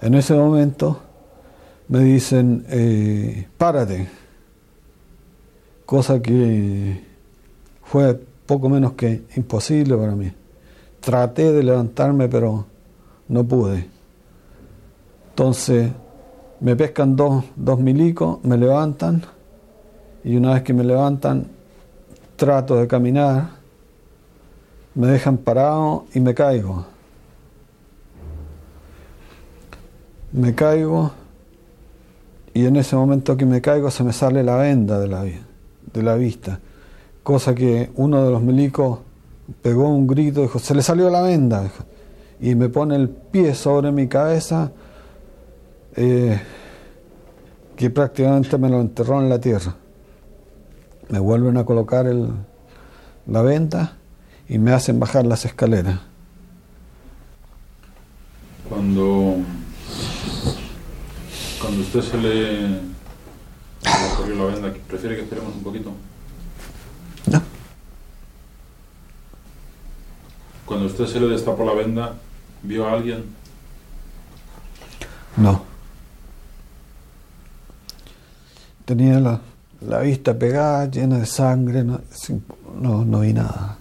En 0.00 0.14
ese 0.14 0.34
momento 0.34 1.03
me 1.88 2.00
dicen, 2.00 2.64
eh, 2.68 3.46
párate, 3.58 4.08
cosa 5.84 6.20
que 6.20 7.02
fue 7.82 8.14
poco 8.46 8.68
menos 8.68 8.92
que 8.92 9.24
imposible 9.36 9.96
para 9.96 10.14
mí. 10.14 10.32
Traté 11.00 11.52
de 11.52 11.62
levantarme, 11.62 12.28
pero 12.28 12.64
no 13.28 13.44
pude. 13.44 13.88
Entonces 15.30 15.90
me 16.60 16.76
pescan 16.76 17.16
dos, 17.16 17.44
dos 17.56 17.78
milicos, 17.78 18.42
me 18.44 18.56
levantan 18.56 19.22
y 20.22 20.36
una 20.36 20.54
vez 20.54 20.62
que 20.62 20.72
me 20.72 20.84
levantan 20.84 21.48
trato 22.36 22.76
de 22.76 22.86
caminar, 22.86 23.50
me 24.94 25.08
dejan 25.08 25.36
parado 25.36 26.06
y 26.14 26.20
me 26.20 26.34
caigo. 26.34 26.86
Me 30.32 30.54
caigo 30.54 31.12
y 32.54 32.66
en 32.66 32.76
ese 32.76 32.94
momento 32.96 33.36
que 33.36 33.44
me 33.44 33.60
caigo 33.60 33.90
se 33.90 34.04
me 34.04 34.12
sale 34.12 34.42
la 34.44 34.56
venda 34.56 35.00
de 35.00 35.08
la, 35.08 35.24
de 35.24 36.02
la 36.02 36.14
vista, 36.14 36.60
cosa 37.22 37.54
que 37.54 37.90
uno 37.96 38.24
de 38.24 38.30
los 38.30 38.40
milicos 38.42 39.00
pegó 39.60 39.88
un 39.88 40.06
grito, 40.06 40.40
dijo, 40.40 40.58
se 40.60 40.74
le 40.74 40.82
salió 40.82 41.10
la 41.10 41.20
venda, 41.20 41.68
y 42.40 42.54
me 42.54 42.68
pone 42.68 42.94
el 42.94 43.08
pie 43.08 43.54
sobre 43.54 43.90
mi 43.90 44.06
cabeza, 44.06 44.70
eh, 45.96 46.40
que 47.76 47.90
prácticamente 47.90 48.56
me 48.56 48.68
lo 48.68 48.80
enterró 48.80 49.20
en 49.20 49.28
la 49.28 49.40
tierra. 49.40 49.74
Me 51.08 51.18
vuelven 51.18 51.56
a 51.56 51.64
colocar 51.64 52.06
la 53.26 53.42
venda 53.42 53.96
y 54.48 54.58
me 54.58 54.72
hacen 54.72 54.98
bajar 55.00 55.26
las 55.26 55.44
escaleras. 55.44 56.00
Cuando, 58.68 59.36
cuando 61.74 61.88
usted 61.88 62.02
se 62.02 62.16
le, 62.18 62.80
se 63.80 64.08
le 64.08 64.14
corrió 64.16 64.34
la 64.36 64.54
venda, 64.54 64.72
¿prefiere 64.86 65.16
que 65.16 65.22
esperemos 65.22 65.56
un 65.56 65.62
poquito? 65.64 65.90
No. 67.26 67.42
Cuando 70.64 70.86
usted 70.86 71.06
se 71.06 71.18
le 71.18 71.26
destapó 71.26 71.64
la 71.64 71.74
venda, 71.74 72.14
¿vio 72.62 72.86
a 72.86 72.92
alguien? 72.92 73.24
No. 75.36 75.64
tenía 78.84 79.18
la, 79.18 79.40
la 79.80 79.98
vista 80.00 80.38
pegada, 80.38 80.88
llena 80.88 81.18
de 81.18 81.26
sangre, 81.26 81.82
no, 81.82 82.00
no, 82.80 83.04
no 83.04 83.20
vi 83.20 83.32
nada. 83.32 83.78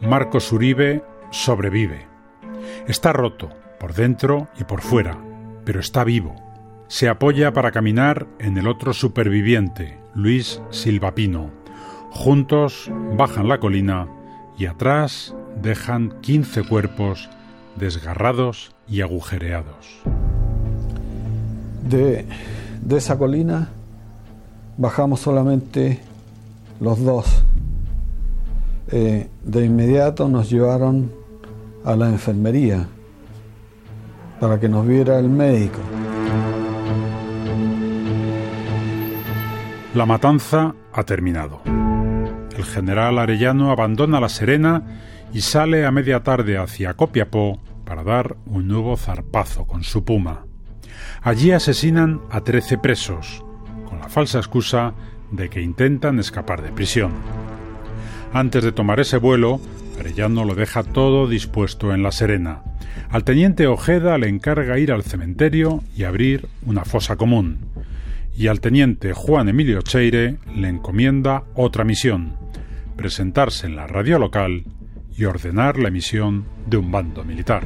Marcos 0.00 0.50
Uribe 0.50 1.11
sobrevive. 1.32 2.06
Está 2.86 3.12
roto, 3.12 3.50
por 3.80 3.94
dentro 3.94 4.46
y 4.60 4.64
por 4.64 4.80
fuera, 4.80 5.18
pero 5.64 5.80
está 5.80 6.04
vivo. 6.04 6.36
Se 6.86 7.08
apoya 7.08 7.52
para 7.52 7.72
caminar 7.72 8.28
en 8.38 8.56
el 8.58 8.68
otro 8.68 8.92
superviviente, 8.92 9.98
Luis 10.14 10.60
Silvapino. 10.70 11.50
Juntos 12.10 12.90
bajan 13.16 13.48
la 13.48 13.58
colina 13.58 14.06
y 14.58 14.66
atrás 14.66 15.34
dejan 15.60 16.20
15 16.20 16.64
cuerpos 16.64 17.30
desgarrados 17.76 18.74
y 18.86 19.00
agujereados. 19.00 20.02
De, 21.88 22.26
de 22.82 22.96
esa 22.96 23.16
colina 23.16 23.70
bajamos 24.76 25.20
solamente 25.20 26.00
los 26.78 27.02
dos. 27.02 27.42
Eh, 28.88 29.28
de 29.42 29.64
inmediato 29.64 30.28
nos 30.28 30.50
llevaron 30.50 31.21
a 31.84 31.96
la 31.96 32.08
enfermería 32.08 32.86
para 34.40 34.58
que 34.58 34.68
nos 34.68 34.86
viera 34.86 35.18
el 35.18 35.28
médico. 35.28 35.78
La 39.94 40.06
matanza 40.06 40.74
ha 40.92 41.02
terminado. 41.04 41.60
El 42.56 42.64
general 42.64 43.18
Arellano 43.18 43.70
abandona 43.70 44.20
La 44.20 44.28
Serena 44.28 44.82
y 45.32 45.40
sale 45.42 45.86
a 45.86 45.90
media 45.90 46.22
tarde 46.22 46.58
hacia 46.58 46.94
Copiapó 46.94 47.60
para 47.84 48.02
dar 48.02 48.36
un 48.46 48.68
nuevo 48.68 48.96
zarpazo 48.96 49.66
con 49.66 49.82
su 49.82 50.04
puma. 50.04 50.46
Allí 51.22 51.52
asesinan 51.52 52.20
a 52.30 52.40
13 52.40 52.78
presos, 52.78 53.44
con 53.88 53.98
la 53.98 54.08
falsa 54.08 54.38
excusa 54.38 54.94
de 55.30 55.48
que 55.48 55.60
intentan 55.60 56.18
escapar 56.18 56.62
de 56.62 56.72
prisión. 56.72 57.12
Antes 58.32 58.64
de 58.64 58.72
tomar 58.72 58.98
ese 59.00 59.18
vuelo, 59.18 59.60
Arellano 60.02 60.44
lo 60.44 60.56
deja 60.56 60.82
todo 60.82 61.28
dispuesto 61.28 61.94
en 61.94 62.02
La 62.02 62.10
Serena. 62.10 62.62
Al 63.10 63.22
teniente 63.22 63.68
Ojeda 63.68 64.18
le 64.18 64.28
encarga 64.28 64.76
ir 64.80 64.90
al 64.90 65.04
cementerio 65.04 65.84
y 65.96 66.02
abrir 66.02 66.48
una 66.66 66.84
fosa 66.84 67.14
común. 67.14 67.58
Y 68.36 68.48
al 68.48 68.60
teniente 68.60 69.12
Juan 69.12 69.48
Emilio 69.48 69.80
Cheire 69.82 70.38
le 70.56 70.68
encomienda 70.68 71.44
otra 71.54 71.84
misión, 71.84 72.36
presentarse 72.96 73.66
en 73.66 73.76
la 73.76 73.86
radio 73.86 74.18
local 74.18 74.64
y 75.16 75.24
ordenar 75.24 75.78
la 75.78 75.86
emisión 75.86 76.46
de 76.66 76.78
un 76.78 76.90
bando 76.90 77.22
militar. 77.22 77.62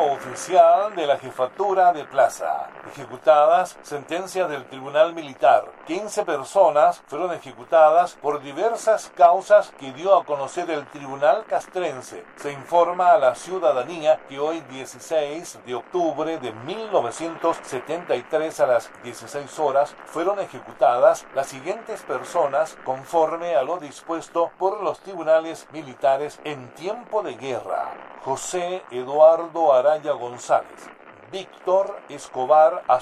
Oficial 0.00 0.94
de 0.94 1.06
la 1.06 1.18
jefatura 1.18 1.92
de 1.92 2.04
plaza. 2.04 2.68
Ejecutadas 2.92 3.76
sentencias 3.82 4.48
del 4.48 4.64
Tribunal 4.64 5.14
Militar. 5.14 5.64
15 5.86 6.24
personas 6.24 7.00
fueron 7.08 7.32
ejecutadas 7.32 8.16
por 8.22 8.40
diversas 8.40 9.10
causas 9.16 9.72
que 9.80 9.92
dio 9.92 10.16
a 10.16 10.24
conocer 10.24 10.70
el 10.70 10.86
Tribunal 10.86 11.44
Castrense. 11.48 12.24
Se 12.36 12.52
informa 12.52 13.10
a 13.10 13.18
la 13.18 13.34
ciudadanía 13.34 14.20
que 14.28 14.38
hoy 14.38 14.60
16 14.70 15.58
de 15.66 15.74
octubre 15.74 16.38
de 16.38 16.52
1973 16.52 18.60
a 18.60 18.66
las 18.66 18.92
16 19.02 19.58
horas 19.58 19.96
fueron 20.06 20.38
ejecutadas 20.38 21.26
las 21.34 21.48
siguientes 21.48 22.02
personas 22.02 22.78
conforme 22.84 23.56
a 23.56 23.64
lo 23.64 23.78
dispuesto 23.78 24.52
por 24.58 24.80
los 24.84 25.00
tribunales 25.00 25.66
militares 25.72 26.38
en 26.44 26.72
tiempo 26.74 27.24
de 27.24 27.34
guerra. 27.34 27.92
José 28.24 28.84
Eduardo 28.92 29.72
Araya 29.72 30.12
González, 30.12 30.88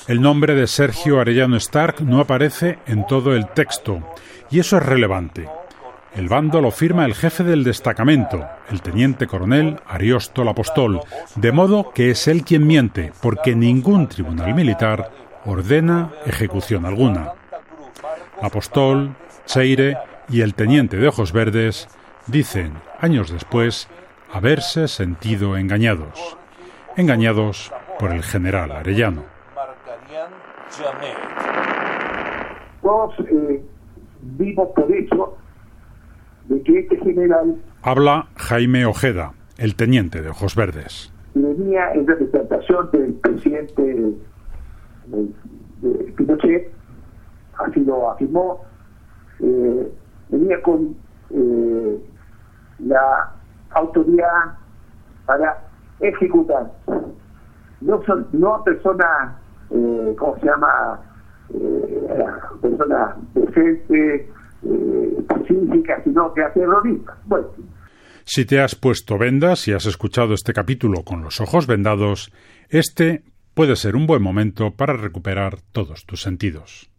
El 0.06 0.20
nombre 0.20 0.54
de 0.54 0.66
Sergio 0.66 1.20
Arellano 1.20 1.56
Stark 1.56 2.00
no 2.00 2.20
aparece 2.20 2.78
en 2.86 3.06
todo 3.06 3.34
el 3.34 3.48
texto, 3.48 4.02
y 4.50 4.60
eso 4.60 4.76
es 4.76 4.84
relevante. 4.84 5.48
El 6.14 6.28
bando 6.28 6.60
lo 6.60 6.70
firma 6.70 7.04
el 7.04 7.14
jefe 7.14 7.44
del 7.44 7.62
destacamento, 7.62 8.44
el 8.70 8.82
teniente 8.82 9.26
coronel 9.26 9.80
Ariosto 9.86 10.48
Apostol, 10.48 11.00
de 11.36 11.52
modo 11.52 11.92
que 11.92 12.10
es 12.10 12.26
él 12.26 12.44
quien 12.44 12.66
miente, 12.66 13.12
porque 13.22 13.54
ningún 13.54 14.08
tribunal 14.08 14.54
militar 14.54 15.10
ordena 15.44 16.10
ejecución 16.26 16.84
alguna. 16.84 17.32
Apostol, 18.42 19.14
Cheire 19.46 19.98
y 20.28 20.40
el 20.40 20.54
teniente 20.54 20.96
de 20.96 21.08
Ojos 21.08 21.32
Verdes 21.32 21.88
dicen, 22.26 22.74
años 23.00 23.30
después, 23.30 23.88
haberse 24.32 24.88
sentido 24.88 25.56
engañados, 25.56 26.36
engañados 26.96 27.72
por 28.00 28.12
el 28.12 28.22
general 28.22 28.72
Arellano. 28.72 29.24
Todos 32.80 33.14
eh, 33.20 33.62
vimos 34.22 34.68
por 34.74 34.90
eso 34.90 35.36
de 36.48 36.62
que 36.62 36.78
este 36.78 36.96
general... 36.96 37.56
Habla 37.82 38.28
Jaime 38.36 38.86
Ojeda, 38.86 39.34
el 39.58 39.76
teniente 39.76 40.22
de 40.22 40.30
Ojos 40.30 40.56
Verdes. 40.56 41.12
Venía 41.34 41.92
en 41.92 42.06
representación 42.06 42.90
del 42.90 43.12
presidente 43.14 43.82
de, 45.06 46.12
Pinochet, 46.16 46.72
así 47.58 47.80
lo 47.80 48.10
afirmó, 48.10 48.64
eh, 49.40 49.92
venía 50.30 50.62
con 50.62 50.96
eh, 51.30 51.98
la 52.78 53.34
autoridad 53.70 54.56
para 55.26 55.58
ejecutar. 56.00 56.70
No 57.80 58.02
son 58.04 58.26
no 58.32 58.62
personas, 58.64 59.36
eh, 59.70 60.14
¿cómo 60.18 60.38
se 60.38 60.46
llama? 60.46 61.00
Eh, 61.54 62.08
personas 62.60 63.16
decentes, 63.34 64.28
eh, 64.62 65.24
sino 65.48 66.34
que 66.34 66.42
a. 66.42 66.52
Bueno. 67.24 67.48
Si 68.24 68.44
te 68.44 68.60
has 68.60 68.74
puesto 68.74 69.18
vendas 69.18 69.66
y 69.66 69.72
has 69.72 69.86
escuchado 69.86 70.34
este 70.34 70.52
capítulo 70.52 71.02
con 71.04 71.22
los 71.22 71.40
ojos 71.40 71.66
vendados, 71.66 72.32
este 72.68 73.24
puede 73.54 73.76
ser 73.76 73.96
un 73.96 74.06
buen 74.06 74.22
momento 74.22 74.72
para 74.72 74.92
recuperar 74.92 75.58
todos 75.72 76.04
tus 76.04 76.22
sentidos. 76.22 76.89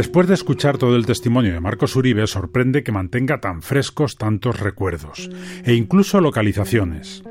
Después 0.00 0.26
de 0.28 0.32
escuchar 0.32 0.78
todo 0.78 0.96
el 0.96 1.04
testimonio 1.04 1.52
de 1.52 1.60
Marcos 1.60 1.94
Uribe, 1.94 2.26
sorprende 2.26 2.82
que 2.82 2.90
mantenga 2.90 3.38
tan 3.42 3.60
frescos 3.60 4.16
tantos 4.16 4.58
recuerdos 4.58 5.28
e 5.62 5.74
incluso 5.74 6.22
localizaciones. 6.22 7.22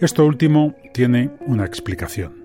Esto 0.00 0.24
último 0.24 0.76
tiene 0.94 1.32
una 1.40 1.64
explicación. 1.64 2.44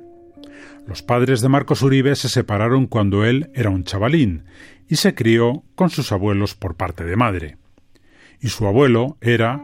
Los 0.88 1.04
padres 1.04 1.42
de 1.42 1.50
Marcos 1.50 1.84
Uribe 1.84 2.16
se 2.16 2.28
separaron 2.28 2.88
cuando 2.88 3.24
él 3.24 3.52
era 3.54 3.70
un 3.70 3.84
chavalín 3.84 4.46
y 4.90 4.96
se 4.96 5.14
crió 5.14 5.62
con 5.76 5.92
sus 5.92 6.12
abuelos 6.12 6.56
por 6.56 6.74
parte 6.74 7.04
de 7.04 7.16
madre. 7.16 7.58
Y 8.42 8.48
su 8.48 8.66
abuelo 8.66 9.18
era, 9.22 9.62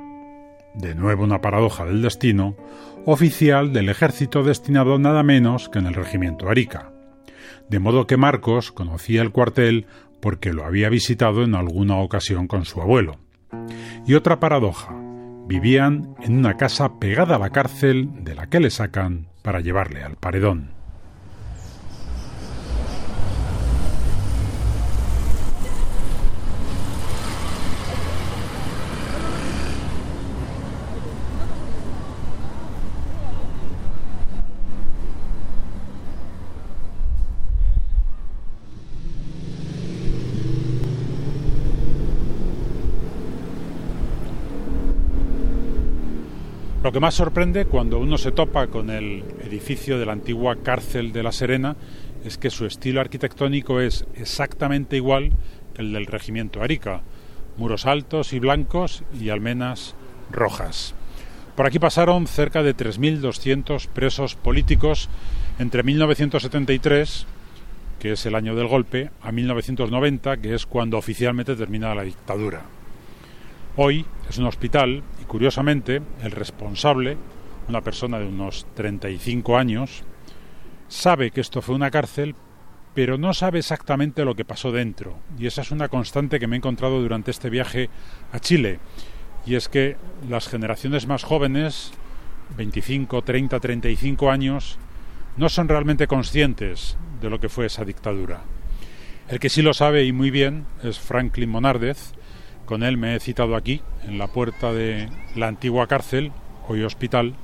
de 0.76 0.94
nuevo 0.94 1.24
una 1.24 1.42
paradoja 1.42 1.86
del 1.86 2.04
destino, 2.04 2.56
oficial 3.08 3.74
del 3.74 3.90
ejército 3.90 4.44
destinado 4.44 5.00
nada 5.00 5.24
menos 5.24 5.70
que 5.70 5.80
en 5.80 5.88
el 5.88 5.96
regimiento 5.96 6.50
Arica 6.50 6.93
de 7.70 7.80
modo 7.80 8.08
que 8.08 8.18
Marcos 8.18 8.72
conocía 8.72 9.22
el 9.22 9.32
cuartel 9.32 9.88
porque 10.22 10.54
lo 10.54 10.66
había 10.66 10.90
visitado 10.90 11.44
en 11.44 11.56
alguna 11.56 11.98
ocasión 11.98 12.48
con 12.48 12.66
su 12.66 12.82
abuelo. 12.82 13.18
Y 14.06 14.14
otra 14.14 14.40
paradoja, 14.40 14.96
vivían 15.48 16.16
en 16.22 16.38
una 16.38 16.56
casa 16.56 17.00
pegada 17.00 17.36
a 17.36 17.40
la 17.40 17.50
cárcel 17.50 18.10
de 18.24 18.36
la 18.36 18.48
que 18.48 18.60
le 18.60 18.70
sacan 18.70 19.28
para 19.42 19.60
llevarle 19.60 20.04
al 20.04 20.16
paredón. 20.16 20.83
Lo 46.84 46.92
que 46.92 47.00
más 47.00 47.16
sorprende 47.16 47.64
cuando 47.64 47.98
uno 47.98 48.18
se 48.18 48.34
topa 48.34 48.68
con 48.68 48.90
el 48.90 49.24
edificio 49.42 49.98
de 49.98 50.06
la 50.06 50.12
antigua 50.12 50.58
cárcel 50.58 51.14
de 51.14 51.24
La 51.24 51.32
Serena 51.32 51.78
es 52.26 52.38
que 52.38 52.50
su 52.50 52.66
estilo 52.66 53.00
arquitectónico 53.00 53.80
es 53.80 54.06
exactamente 54.16 54.98
igual 54.98 55.32
que 55.74 55.82
el 55.82 55.94
del 55.94 56.08
regimiento 56.08 56.62
Arica, 56.62 57.02
muros 57.56 57.86
altos 57.86 58.34
y 58.34 58.40
blancos 58.40 59.06
y 59.18 59.30
almenas 59.30 59.96
rojas. 60.30 60.94
Por 61.56 61.68
aquí 61.68 61.80
pasaron 61.80 62.28
cerca 62.28 62.64
de 62.64 62.76
3.200 62.76 63.88
presos 63.88 64.36
políticos 64.36 65.08
entre 65.60 65.84
1973, 65.84 67.26
que 67.98 68.12
es 68.12 68.26
el 68.26 68.36
año 68.36 68.56
del 68.56 68.68
golpe, 68.68 69.10
a 69.22 69.32
1990, 69.32 70.36
que 70.36 70.54
es 70.54 70.66
cuando 70.66 70.98
oficialmente 70.98 71.56
termina 71.56 71.96
la 71.96 72.04
dictadura. 72.04 72.64
Hoy 73.78 74.06
es 74.30 74.38
un 74.38 74.46
hospital 74.46 75.02
curiosamente 75.34 76.00
el 76.22 76.30
responsable, 76.30 77.18
una 77.68 77.82
persona 77.82 78.20
de 78.20 78.28
unos 78.28 78.68
35 78.76 79.58
años, 79.58 80.04
sabe 80.88 81.32
que 81.32 81.42
esto 81.42 81.64
fue 81.64 81.74
una 81.74 81.90
cárcel, 81.90 82.36
pero 82.94 83.18
no 83.18 83.34
sabe 83.34 83.58
exactamente 83.58 84.26
lo 84.26 84.36
que 84.36 84.46
pasó 84.46 84.72
dentro. 84.72 85.18
Y 85.40 85.48
esa 85.48 85.64
es 85.64 85.72
una 85.72 85.90
constante 85.90 86.40
que 86.40 86.46
me 86.46 86.56
he 86.56 86.58
encontrado 86.58 87.02
durante 87.02 87.32
este 87.32 87.50
viaje 87.50 87.90
a 88.32 88.40
Chile. 88.40 88.78
Y 89.44 89.56
es 89.56 89.70
que 89.70 89.98
las 90.30 90.48
generaciones 90.48 91.08
más 91.08 91.24
jóvenes, 91.24 91.94
25, 92.56 93.24
30, 93.24 93.60
35 93.60 94.30
años, 94.30 94.78
no 95.36 95.50
son 95.50 95.68
realmente 95.68 96.06
conscientes 96.06 96.96
de 97.22 97.32
lo 97.32 97.40
que 97.40 97.50
fue 97.50 97.66
esa 97.66 97.84
dictadura. 97.84 98.44
El 99.30 99.40
que 99.40 99.50
sí 99.50 99.64
lo 99.64 99.74
sabe 99.74 100.06
y 100.06 100.12
muy 100.12 100.30
bien 100.30 100.68
es 100.84 101.00
Franklin 101.00 101.50
Monardez. 101.50 102.14
Con 102.66 102.84
él 102.84 102.98
me 102.98 103.16
he 103.16 103.20
citado 103.20 103.56
aquí, 103.56 103.82
en 104.04 104.18
la 104.18 104.28
puerta 104.28 104.72
de 104.72 105.10
la 105.36 105.48
antigua 105.48 105.88
cárcel, 105.88 106.32
hoy 106.68 106.84
hospital, 106.84 107.36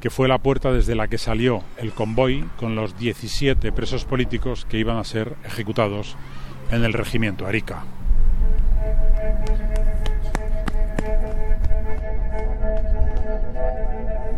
que 0.00 0.10
fue 0.10 0.28
la 0.28 0.38
puerta 0.38 0.72
desde 0.72 0.94
la 0.94 1.08
que 1.08 1.18
salió 1.18 1.62
el 1.76 1.92
convoy 1.92 2.44
con 2.58 2.74
los 2.74 2.98
17 2.98 3.70
presos 3.70 4.04
políticos 4.04 4.66
que 4.68 4.78
iban 4.78 4.96
a 4.96 5.04
ser 5.04 5.36
ejecutados 5.44 6.16
en 6.70 6.84
el 6.84 6.92
regimiento 6.92 7.46
Arica. 7.46 7.84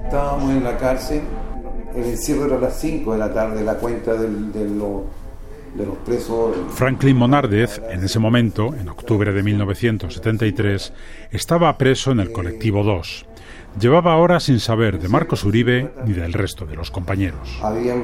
Estábamos 0.05 0.51
en 0.51 0.65
la 0.65 0.77
cárcel, 0.77 1.23
el 1.95 2.05
encierro 2.05 2.45
era 2.47 2.57
a 2.57 2.61
las 2.61 2.79
5 2.81 3.13
de 3.13 3.19
la 3.19 3.33
tarde, 3.33 3.65
la 3.65 3.77
cuenta 3.77 4.15
del, 4.15 4.53
de, 4.53 4.69
lo, 4.69 5.07
de 5.75 5.87
los 5.87 5.97
presos. 5.99 6.57
Franklin 6.71 7.17
Monardez, 7.17 7.81
en 7.91 8.05
ese 8.05 8.19
momento, 8.19 8.75
en 8.75 8.89
octubre 8.89 9.33
de 9.33 9.43
1973, 9.43 10.93
estaba 11.31 11.77
preso 11.79 12.13
en 12.13 12.21
el 12.21 12.33
colectivo 12.33 12.83
2 12.83 13.27
Llevaba 13.81 14.17
horas 14.17 14.45
sin 14.45 14.61
saber 14.61 15.01
de 15.01 15.09
Marcos 15.09 15.45
Uribe 15.45 15.93
ni 16.05 16.13
del 16.13 16.35
resto 16.35 16.67
de 16.67 16.77
los 16.77 16.91
compañeros. 16.91 17.59
Había 17.63 17.95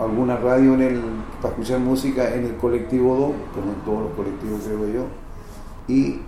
alguna 0.00 0.36
radio 0.36 0.72
en 0.74 0.80
el, 0.80 1.00
para 1.42 1.52
escuchar 1.52 1.78
música 1.78 2.34
en 2.34 2.46
el 2.46 2.56
colectivo 2.56 3.14
2, 3.14 3.54
como 3.54 3.72
en 3.72 3.80
todos 3.84 4.02
los 4.04 4.12
colectivos 4.12 4.60
creo 4.64 4.88
yo, 4.94 5.06
y 5.88 6.20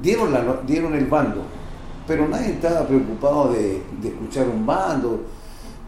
dieron, 0.00 0.32
la, 0.32 0.60
dieron 0.66 0.94
el 0.94 1.04
bando, 1.06 1.42
pero 2.06 2.26
nadie 2.26 2.52
estaba 2.52 2.86
preocupado 2.86 3.52
de, 3.52 3.82
de 4.00 4.08
escuchar 4.08 4.48
un 4.48 4.64
bando. 4.64 5.20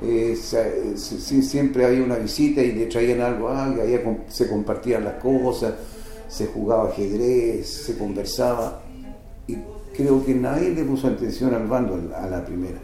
Eh, 0.01 0.37
se, 0.37 0.97
siempre 0.97 1.85
había 1.85 2.05
una 2.05 2.17
visita 2.17 2.63
y 2.63 2.73
le 2.73 2.87
traían 2.87 3.21
algo, 3.21 3.49
ah, 3.49 3.75
ahí 3.83 4.01
se 4.29 4.49
compartían 4.49 5.05
las 5.05 5.15
cosas, 5.15 5.75
se 6.29 6.47
jugaba 6.47 6.91
ajedrez, 6.91 7.69
se 7.69 7.99
conversaba. 7.99 8.83
Y 9.47 9.57
creo 9.97 10.25
que 10.25 10.35
nadie 10.35 10.71
le 10.71 10.85
puso 10.85 11.09
atención 11.09 11.53
al 11.55 11.67
bando 11.67 12.15
a 12.17 12.27
la 12.29 12.45
primera, 12.45 12.79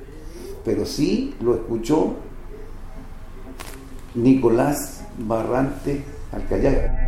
pero 0.64 0.85
sí 0.85 1.35
lo 1.40 1.55
escuchó 1.55 2.16
Nicolás 4.14 5.05
Barrante 5.18 6.03
Alcayaga. 6.33 7.05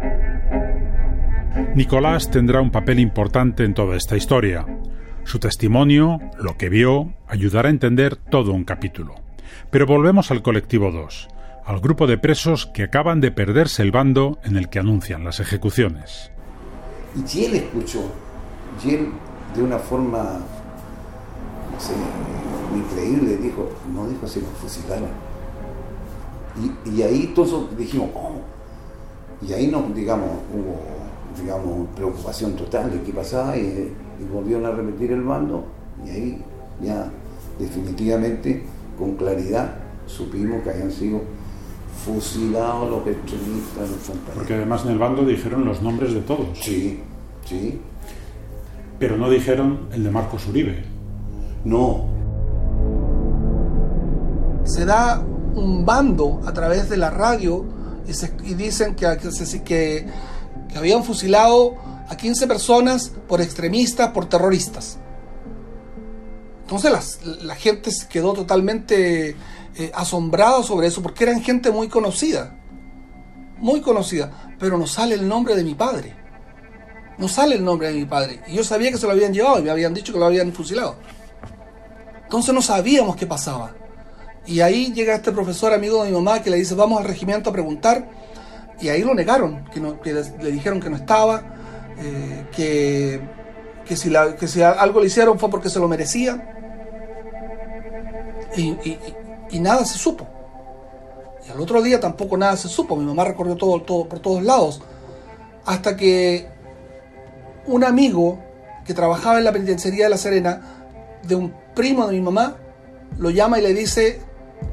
Nicolás 1.75 2.31
tendrá 2.31 2.61
un 2.61 2.71
papel 2.71 3.01
importante 3.01 3.65
en 3.65 3.75
toda 3.75 3.97
esta 3.97 4.17
historia. 4.17 4.67
Su 5.25 5.41
testimonio, 5.41 6.21
lo 6.39 6.57
que 6.57 6.69
vio, 6.69 7.13
ayudará 7.27 7.69
a 7.69 7.73
entender 7.73 8.17
todo 8.17 8.53
un 8.53 8.65
capítulo. 8.65 9.26
Pero 9.71 9.87
volvemos 9.87 10.31
al 10.31 10.43
colectivo 10.43 10.91
2, 10.91 11.29
al 11.65 11.81
grupo 11.81 12.07
de 12.07 12.19
presos 12.19 12.67
que 12.67 12.85
acaban 12.85 13.21
de 13.21 13.31
perderse 13.31 13.83
el 13.83 13.93
bando 13.93 14.39
en 14.45 14.57
el 14.57 14.69
que 14.69 14.79
anuncian 14.79 15.25
las 15.25 15.41
ejecuciones. 15.41 16.31
Y 17.33 17.45
él 17.45 17.55
escuchó, 17.55 18.05
y 18.85 18.95
él 18.95 19.09
de 19.55 19.63
una 19.63 19.79
forma 19.79 20.41
no 21.73 21.81
sé, 21.81 21.93
increíble, 22.75 23.37
dijo, 23.37 23.71
no 23.93 24.09
dijo 24.09 24.27
si 24.27 24.41
nos 24.41 24.51
fusilaron. 24.51 25.09
Y, 26.85 26.91
y 26.91 27.03
ahí 27.03 27.33
todos 27.35 27.77
dijimos, 27.77 28.11
¿cómo? 28.13 28.41
Y 29.47 29.53
ahí 29.53 29.67
nos, 29.67 29.95
digamos, 29.95 30.31
hubo 30.53 30.97
digamos, 31.41 31.89
preocupación 31.95 32.57
total 32.57 32.91
de 32.91 33.03
qué 33.03 33.13
pasaba 33.13 33.57
y, 33.57 33.93
y 34.21 34.25
volvieron 34.33 34.65
a 34.67 34.71
repetir 34.71 35.13
el 35.13 35.23
bando 35.23 35.65
y 36.05 36.11
ahí 36.11 36.45
ya 36.83 37.11
definitivamente 37.59 38.65
con 38.99 39.17
claridad 39.17 39.75
supimos 40.07 40.63
que 40.63 40.71
habían 40.71 40.91
sido 40.91 41.23
fusilados 42.05 42.91
los 42.91 43.07
extremistas. 43.07 43.91
Los 43.91 44.35
Porque 44.35 44.55
además 44.55 44.85
en 44.85 44.93
el 44.93 44.99
bando 44.99 45.25
dijeron 45.25 45.65
los 45.65 45.83
nombres 45.83 46.15
de 46.15 46.21
todos. 46.21 46.59
Sí, 46.61 47.01
sí 47.45 47.81
pero 48.99 49.17
no 49.17 49.29
dijeron 49.29 49.89
el 49.93 50.05
de 50.05 50.11
Marcos 50.11 50.47
Uribe. 50.47 50.85
No. 51.65 52.05
Se 54.65 54.85
da 54.85 55.23
un 55.55 55.85
bando 55.85 56.41
a 56.47 56.53
través 56.53 56.89
de 56.89 56.97
la 56.97 57.11
radio 57.11 57.65
y, 58.07 58.15
se, 58.15 58.33
y 58.45 58.55
dicen 58.55 58.95
que, 58.95 59.17
que, 59.19 59.29
que, 59.65 60.07
que, 60.69 60.79
habían 60.79 61.05
fusilado 61.05 61.75
a 62.09 62.17
15 62.17 62.47
personas 62.47 63.13
por 63.29 63.41
extremistas, 63.41 64.11
por 64.11 64.27
terroristas. 64.27 64.99
Entonces 66.67 66.91
las, 66.91 67.25
la 67.43 67.55
gente 67.55 67.91
quedó 68.11 68.33
totalmente 68.33 69.37
eh, 69.77 69.93
asombrada 69.95 70.63
sobre 70.65 70.89
eso 70.89 71.01
porque 71.01 71.25
eran 71.25 71.41
gente 71.41 71.71
muy 71.71 71.89
conocida, 71.89 72.59
muy 73.59 73.81
conocida, 73.81 74.55
pero 74.59 74.77
no 74.77 74.87
sale 74.87 75.15
el 75.15 75.29
nombre 75.29 75.55
de 75.55 75.63
mi 75.63 75.75
padre 75.75 76.27
no 77.19 77.29
sale 77.29 77.55
el 77.55 77.65
nombre 77.65 77.89
de 77.89 77.95
mi 77.95 78.05
padre. 78.05 78.41
Y 78.47 78.55
yo 78.55 78.65
sabía 78.65 78.91
que 78.91 78.99
se 78.99 79.07
lo 79.07 79.13
habían 79.13 79.33
llevado 79.33 79.59
y 79.59 79.63
me 79.63 79.71
habían 79.71 79.95
dicho 79.95 80.13
que 80.13 80.19
lo 80.19 80.27
habían 80.27 80.53
fusilado. 80.53 80.97
Entonces 82.25 82.55
no 82.55 82.63
sabíamos 82.63 83.17
qué 83.17 83.27
pasaba. 83.27 83.75
Y 84.47 84.61
ahí 84.61 84.93
llega 84.93 85.15
este 85.15 85.33
profesor 85.33 85.73
amigo 85.73 86.03
de 86.05 86.11
mi 86.11 86.17
mamá 86.17 86.43
que 86.43 86.51
le 86.51 86.57
dice, 86.57 86.75
vamos 86.75 86.99
al 87.01 87.07
regimiento 87.07 87.51
a 87.51 87.53
preguntar. 87.53 88.09
Y 88.81 88.89
ahí 88.89 89.03
lo 89.03 89.15
negaron, 89.15 89.65
que, 89.73 89.81
no, 89.81 89.99
le 90.05 90.53
dijeron 90.53 90.81
que 90.81 90.91
no 90.91 90.97
estaba, 90.97 91.43
eh, 91.99 92.47
que, 92.55 93.21
que, 93.87 93.97
si 93.97 94.13
que 94.39 94.47
si 94.47 94.61
algo 94.63 95.01
le 95.01 95.07
hicieron 95.07 95.39
fue 95.39 95.49
porque 95.49 95.71
se 95.71 95.79
lo 95.79 95.89
merecía. 95.89 96.56
Y, 98.57 99.61
nada 99.61 99.85
se 99.85 99.99
supo. 99.99 100.27
Y 101.47 101.51
al 101.51 101.61
otro 101.61 101.83
día 101.83 102.01
tampoco 102.01 102.37
nada 102.37 102.57
se 102.57 102.69
supo. 102.69 102.97
Mi 102.97 103.05
mamá 103.05 103.25
recorrió 103.25 103.57
todo, 103.57 103.83
todo 103.83 104.09
por 104.09 104.19
todos 104.19 104.43
lados. 104.43 104.83
Hasta 105.65 105.97
que 105.97 106.49
un 107.67 107.85
amigo 107.85 108.39
que 108.85 108.95
trabajaba 108.95 109.39
en 109.39 109.45
la 109.45 109.53
penitenciaría 109.53 110.05
de 110.05 110.11
La 110.11 110.17
Serena, 110.17 110.61
de 111.23 111.35
un 111.35 111.55
primo 111.75 112.07
de 112.07 112.15
mi 112.15 112.21
mamá, 112.21 112.57
lo 113.19 113.31
llama 113.31 113.59
y 113.59 113.63
le 113.63 113.75
dice, 113.75 114.21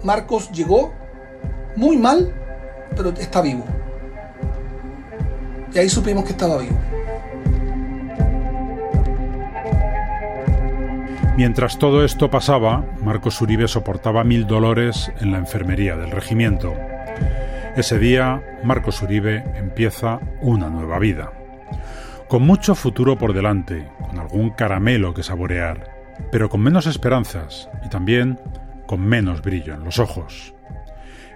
Marcos 0.04 0.52
llegó 0.52 0.92
muy 1.76 1.98
mal, 1.98 2.34
pero 2.96 3.10
está 3.10 3.42
vivo. 3.42 3.64
Y 5.74 5.80
ahí 5.80 5.90
supimos 5.90 6.24
que 6.24 6.32
estaba 6.32 6.58
vivo. 6.58 6.78
Mientras 11.36 11.80
todo 11.80 12.06
esto 12.06 12.30
pasaba, 12.30 12.86
Marcos 13.02 13.42
Uribe 13.42 13.68
soportaba 13.68 14.24
mil 14.24 14.46
dolores 14.46 15.12
en 15.20 15.32
la 15.32 15.40
enfermería 15.40 15.96
del 15.96 16.12
regimiento. 16.12 16.74
Ese 17.76 17.98
día, 17.98 18.42
Marcos 18.64 19.02
Uribe 19.02 19.44
empieza 19.56 20.20
una 20.42 20.70
nueva 20.70 21.00
vida 21.00 21.32
con 22.34 22.48
mucho 22.48 22.74
futuro 22.74 23.16
por 23.16 23.32
delante, 23.32 23.88
con 24.10 24.18
algún 24.18 24.50
caramelo 24.50 25.14
que 25.14 25.22
saborear, 25.22 25.92
pero 26.32 26.50
con 26.50 26.62
menos 26.62 26.88
esperanzas 26.88 27.70
y 27.86 27.90
también 27.90 28.40
con 28.88 29.02
menos 29.02 29.44
brillo 29.44 29.76
en 29.76 29.84
los 29.84 30.00
ojos. 30.00 30.56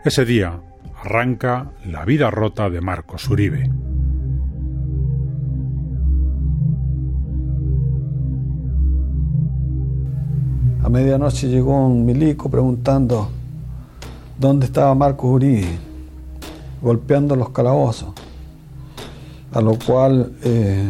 Ese 0.03 0.25
día 0.25 0.59
arranca 0.99 1.69
la 1.85 2.03
vida 2.03 2.31
rota 2.31 2.71
de 2.71 2.81
Marcos 2.81 3.29
Uribe. 3.29 3.69
A 10.87 10.89
medianoche 10.89 11.49
llegó 11.49 11.85
un 11.85 12.05
milico 12.05 12.49
preguntando 12.49 13.27
dónde 14.39 14.67
estaba 14.67 14.95
Marcos 14.95 15.29
Uribe, 15.29 15.77
golpeando 16.81 17.35
los 17.35 17.49
calabozos 17.49 18.13
a 19.51 19.59
lo 19.59 19.77
cual 19.77 20.31
eh, 20.43 20.89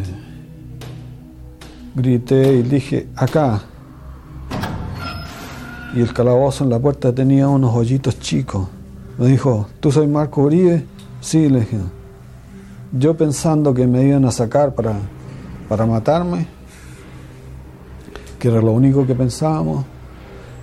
grité 1.96 2.58
y 2.58 2.62
dije, 2.62 3.08
acá. 3.16 3.64
Y 5.96 6.02
el 6.02 6.14
calabozo 6.14 6.64
en 6.64 6.70
la 6.70 6.78
puerta 6.78 7.12
tenía 7.12 7.48
unos 7.48 7.74
hoyitos 7.74 8.20
chicos. 8.20 8.68
Me 9.18 9.26
dijo, 9.26 9.66
¿tú 9.80 9.92
soy 9.92 10.06
Marco 10.06 10.44
Uribe? 10.44 10.86
Sí, 11.22 11.50
le 11.50 11.62
dije. 11.62 11.80
Yo 12.92 13.18
pensando 13.18 13.74
que 13.74 13.88
me 13.88 14.04
iban 14.04 14.26
a 14.26 14.32
sacar 14.32 14.76
para, 14.76 14.94
para 15.68 15.88
matarme, 15.88 16.46
que 18.40 18.50
era 18.50 18.62
lo 18.62 18.72
único 18.72 19.06
que 19.06 19.16
pensábamos, 19.16 19.86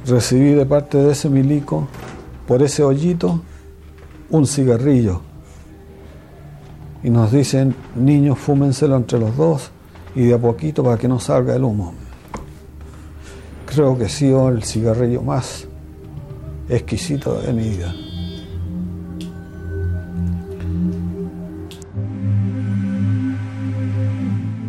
recibí 0.06 0.52
de 0.52 0.66
parte 0.66 0.98
de 0.98 1.12
ese 1.12 1.28
milico, 1.28 1.88
por 2.46 2.62
ese 2.62 2.82
hoyito, 2.82 3.40
un 4.30 4.46
cigarrillo. 4.46 5.20
Y 7.02 7.10
nos 7.10 7.32
dicen, 7.32 7.74
niños, 7.94 8.38
fúmenselo 8.38 8.96
entre 8.96 9.18
los 9.18 9.37
dos 9.37 9.70
y 10.14 10.26
de 10.26 10.34
a 10.34 10.38
poquito 10.38 10.82
para 10.82 10.96
que 10.96 11.08
no 11.08 11.18
salga 11.18 11.54
el 11.54 11.64
humo. 11.64 11.94
Creo 13.66 13.98
que 13.98 14.08
sido 14.08 14.48
el 14.48 14.62
cigarrillo 14.62 15.22
más 15.22 15.66
exquisito 16.68 17.40
de 17.40 17.52
mi 17.52 17.68
vida. 17.70 17.94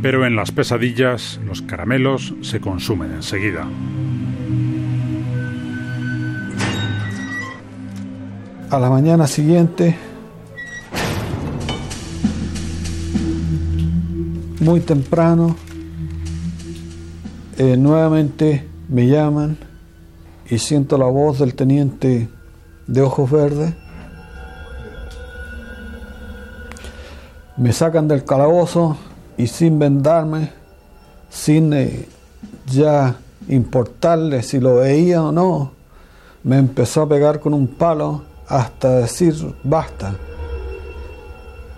Pero 0.05 0.23
en 0.23 0.35
las 0.35 0.51
pesadillas 0.51 1.39
los 1.43 1.63
caramelos 1.63 2.35
se 2.43 2.61
consumen 2.61 3.11
enseguida. 3.11 3.65
A 8.69 8.77
la 8.77 8.91
mañana 8.91 9.25
siguiente, 9.25 9.97
muy 14.59 14.79
temprano, 14.81 15.55
eh, 17.57 17.75
nuevamente 17.75 18.63
me 18.87 19.07
llaman 19.07 19.57
y 20.47 20.59
siento 20.59 20.99
la 20.99 21.07
voz 21.07 21.39
del 21.39 21.55
teniente 21.55 22.29
de 22.85 23.01
ojos 23.01 23.31
verdes. 23.31 23.73
Me 27.57 27.73
sacan 27.73 28.07
del 28.07 28.23
calabozo 28.23 28.99
y 29.37 29.47
sin 29.47 29.79
vendarme, 29.79 30.51
sin 31.29 31.73
eh, 31.73 32.07
ya 32.67 33.15
importarle 33.47 34.41
si 34.43 34.59
lo 34.59 34.75
veía 34.75 35.23
o 35.23 35.31
no, 35.31 35.71
me 36.43 36.57
empezó 36.57 37.03
a 37.03 37.09
pegar 37.09 37.39
con 37.39 37.53
un 37.53 37.67
palo 37.67 38.23
hasta 38.47 38.97
decir 38.97 39.35
basta. 39.63 40.15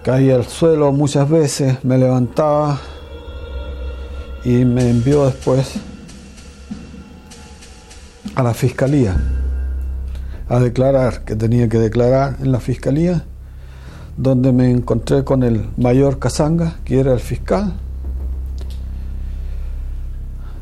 Caí 0.03 0.31
al 0.31 0.45
suelo 0.45 0.91
muchas 0.91 1.29
veces, 1.29 1.83
me 1.83 1.97
levantaba 1.97 2.79
y 4.43 4.63
me 4.63 4.89
envió 4.89 5.25
después 5.25 5.73
a 8.35 8.43
la 8.43 8.53
fiscalía 8.53 9.17
a 10.49 10.59
declarar 10.59 11.23
que 11.25 11.35
tenía 11.35 11.67
que 11.67 11.79
declarar 11.79 12.37
en 12.39 12.51
la 12.51 12.59
fiscalía, 12.59 13.25
donde 14.17 14.51
me 14.51 14.71
encontré 14.71 15.23
con 15.23 15.43
el 15.43 15.69
mayor 15.77 16.17
Casanga, 16.17 16.79
que 16.83 16.99
era 16.99 17.13
el 17.13 17.19
fiscal, 17.19 17.73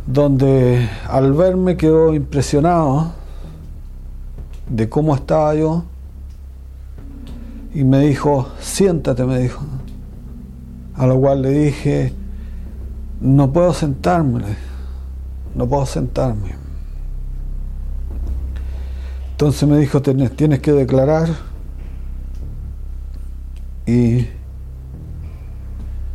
donde 0.06 0.88
al 1.08 1.34
verme 1.34 1.78
quedó 1.78 2.14
impresionado 2.14 3.14
de 4.70 4.90
cómo 4.90 5.16
estaba 5.16 5.56
yo 5.56 5.86
y 7.74 7.84
me 7.84 8.00
dijo, 8.00 8.50
siéntate, 8.60 9.26
me 9.26 9.40
dijo. 9.40 9.62
A 10.96 11.06
lo 11.08 11.20
cual 11.20 11.42
le 11.42 11.50
dije, 11.50 12.14
no 13.20 13.52
puedo 13.52 13.74
sentarme, 13.74 14.44
no 15.56 15.68
puedo 15.68 15.86
sentarme. 15.86 16.56
Entonces 19.32 19.68
me 19.68 19.78
dijo, 19.78 20.02
tienes 20.02 20.60
que 20.62 20.72
declarar. 20.72 21.55
Y 23.88 24.28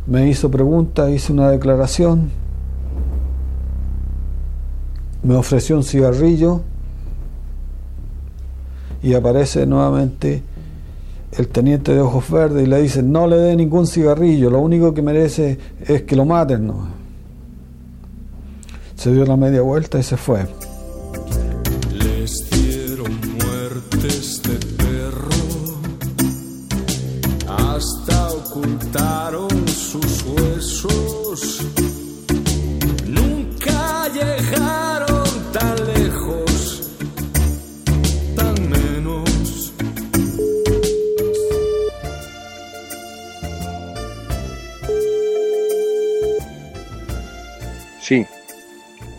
me 0.07 0.27
hizo 0.29 0.51
pregunta, 0.51 1.09
hice 1.09 1.31
una 1.31 1.49
declaración. 1.49 2.29
Me 5.23 5.35
ofreció 5.35 5.77
un 5.77 5.83
cigarrillo 5.83 6.61
y 9.03 9.13
aparece 9.13 9.65
nuevamente 9.65 10.43
el 11.31 11.47
teniente 11.47 11.93
de 11.93 12.01
ojos 12.01 12.29
verdes 12.29 12.63
y 12.63 12.65
le 12.65 12.81
dice, 12.81 13.01
no 13.01 13.27
le 13.27 13.37
dé 13.37 13.55
ningún 13.55 13.87
cigarrillo, 13.87 14.49
lo 14.49 14.59
único 14.59 14.93
que 14.93 15.01
merece 15.01 15.57
es 15.85 16.03
que 16.03 16.15
lo 16.15 16.25
maten. 16.25 16.67
¿no? 16.67 16.87
Se 18.95 19.13
dio 19.13 19.25
la 19.25 19.37
media 19.37 19.61
vuelta 19.61 19.97
y 19.99 20.03
se 20.03 20.17
fue. 20.17 20.45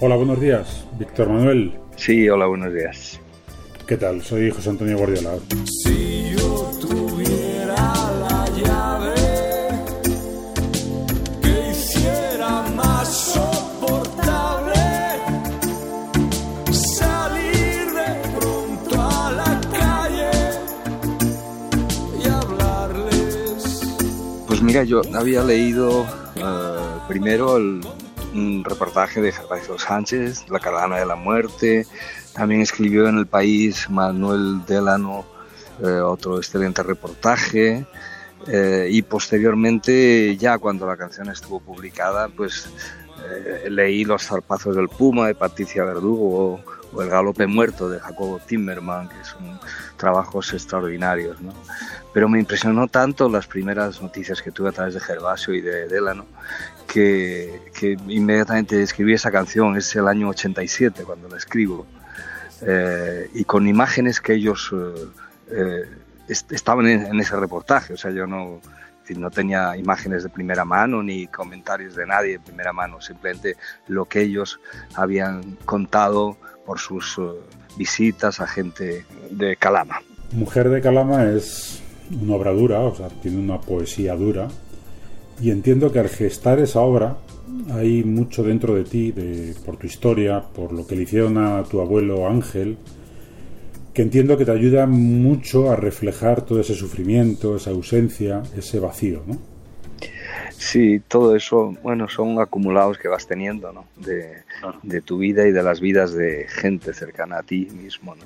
Hola, 0.05 0.17
buenos 0.17 0.41
días. 0.41 0.85
Víctor 0.99 1.29
Manuel. 1.29 1.79
Sí, 1.95 2.29
hola, 2.29 2.47
buenos 2.47 2.75
días. 2.75 3.21
¿Qué 3.87 3.97
tal? 3.97 4.21
Soy 4.21 4.51
José 4.51 4.71
Antonio 4.71 4.99
Guardiola. 4.99 5.35
Si 5.85 6.33
yo 6.37 6.73
tuviera 6.81 7.77
la 7.77 8.45
llave 8.51 9.15
que 11.41 11.71
hiciera 11.71 12.63
más 12.75 13.09
soportable 13.17 14.75
salir 16.73 17.87
de 17.95 18.41
pronto 18.41 19.01
a 19.01 19.31
la 19.31 19.61
calle 19.71 20.31
y 22.21 22.29
hablarles. 22.29 23.83
Pues 24.49 24.63
mira, 24.63 24.83
yo 24.83 25.01
había 25.15 25.45
leído 25.45 26.01
uh, 26.01 27.07
primero 27.07 27.57
el 27.57 27.83
un 28.35 28.65
reportaje 28.65 29.21
de 29.21 29.33
Gervasio 29.33 29.79
Sánchez, 29.79 30.49
La 30.49 30.59
Cadena 30.59 30.99
de 30.99 31.07
la 31.07 31.17
Muerte. 31.17 31.87
También 32.35 32.61
escribió 32.61 33.09
en 33.09 33.19
El 33.19 33.27
País 33.27 33.89
Manuel 33.91 34.65
Delano 34.67 35.25
eh, 35.83 36.01
otro 36.01 36.39
excelente 36.39 36.83
reportaje. 36.83 37.87
Eh, 38.49 38.89
y 38.91 39.03
posteriormente, 39.03 40.37
ya 40.37 40.59
cuando 40.59 40.87
la 40.87 40.97
canción 40.97 41.29
estuvo 41.29 41.61
publicada, 41.61 42.29
pues 42.29 42.69
eh, 43.29 43.71
leí 43.71 44.05
Los 44.05 44.27
zarpazos 44.27 44.75
del 44.75 44.89
Puma 44.89 45.29
de 45.29 45.35
Patricia 45.35 45.85
Verdugo 45.85 46.63
o, 46.95 47.03
El 47.03 47.09
galope 47.09 47.47
muerto 47.47 47.89
de 47.89 47.99
Jacobo 47.99 48.39
Timmerman, 48.39 49.09
que 49.09 49.25
son 49.25 49.59
trabajos 49.97 50.53
extraordinarios. 50.53 51.41
¿no? 51.41 51.53
Pero 52.13 52.29
me 52.29 52.39
impresionó 52.39 52.87
tanto 52.87 53.31
las 53.31 53.47
primeras 53.47 54.03
noticias 54.03 54.43
que 54.43 54.51
tuve 54.51 54.69
a 54.69 54.73
través 54.73 54.95
de 54.95 55.01
Gervasio 55.01 55.55
y 55.55 55.63
de 55.63 55.89
Delano 55.89 56.27
que, 56.93 57.63
que, 57.79 57.97
inmediatamente 58.09 58.83
escribí 58.83 59.15
esa 59.15 59.31
canción, 59.31 59.77
es 59.79 59.97
el 59.97 60.07
año 60.09 60.29
87 60.29 61.05
cuando 61.05 61.27
la 61.27 61.39
escribo, 61.39 61.87
eh, 62.61 63.31
y 63.33 63.45
con 63.45 63.67
imágenes 63.67 64.21
que 64.21 64.35
ellos 64.35 64.71
eh, 64.75 65.07
eh, 65.51 66.35
estaban 66.51 66.87
en, 66.87 67.19
ese 67.19 67.37
reportaje, 67.37 67.95
o 67.95 67.97
sea, 67.97 68.11
yo 68.11 68.27
no, 68.27 68.61
no 69.17 69.31
tenía 69.31 69.75
imágenes 69.77 70.23
de 70.23 70.29
primera 70.29 70.67
mano 70.67 71.03
ni 71.03 71.27
comentarios 71.29 71.95
de 71.97 72.07
nadie 72.07 72.33
de 72.33 72.41
primera 72.41 72.75
mano, 72.75 73.01
simplemente 73.01 73.57
lo 73.89 74.05
que 74.05 74.21
ellos 74.21 74.61
habían 74.95 75.57
contado 75.65 76.37
por 76.67 76.79
sus 76.79 77.19
visitas 77.79 78.39
a 78.41 78.47
gente 78.47 79.07
de 79.31 79.57
Calama. 79.57 80.03
Mujer 80.33 80.69
de 80.69 80.83
Calama 80.83 81.25
es 81.25 81.83
una 82.21 82.35
obra 82.35 82.53
dura, 82.53 82.81
o 82.81 82.95
sea, 82.95 83.09
tiene 83.09 83.39
una 83.39 83.59
poesía 83.61 84.15
dura, 84.15 84.49
y 85.43 85.51
entiendo 85.51 85.91
que 85.91 85.99
al 85.99 86.09
gestar 86.09 86.61
esa 86.61 86.81
obra 86.81 87.17
hay 87.73 88.05
mucho 88.05 88.45
dentro 88.45 88.77
de 88.77 88.85
ti, 88.85 89.11
de, 89.11 89.55
por 89.67 89.77
tu 89.77 89.87
historia, 89.87 90.41
por 90.41 90.73
lo 90.73 90.87
que 90.87 90.95
le 90.95 91.03
hicieron 91.03 91.37
a 91.37 91.65
tu 91.65 91.81
abuelo 91.81 92.29
Ángel, 92.29 92.79
que 93.93 94.03
entiendo 94.03 94.39
que 94.39 94.45
te 94.45 94.53
ayuda 94.53 94.87
mucho 94.87 95.71
a 95.71 95.77
reflejar 95.77 96.43
todo 96.43 96.61
ese 96.61 96.75
sufrimiento, 96.75 97.57
esa 97.57 97.71
ausencia, 97.71 98.43
ese 98.57 98.79
vacío, 98.79 99.23
¿no? 99.27 99.37
Sí, 100.57 101.01
todo 101.09 101.35
eso, 101.35 101.75
bueno, 101.83 102.09
son 102.09 102.41
acumulados 102.41 102.97
que 102.97 103.09
vas 103.09 103.27
teniendo, 103.27 103.73
¿no? 103.73 103.87
De, 103.97 104.45
de 104.85 105.01
tu 105.01 105.19
vida 105.19 105.47
y 105.49 105.51
de 105.51 105.63
las 105.63 105.81
vidas 105.81 106.15
de 106.15 106.47
gente 106.49 106.95
cercana 106.95 107.39
a 107.39 107.43
ti 107.43 107.69
mismo, 107.73 108.15
¿no? 108.15 108.23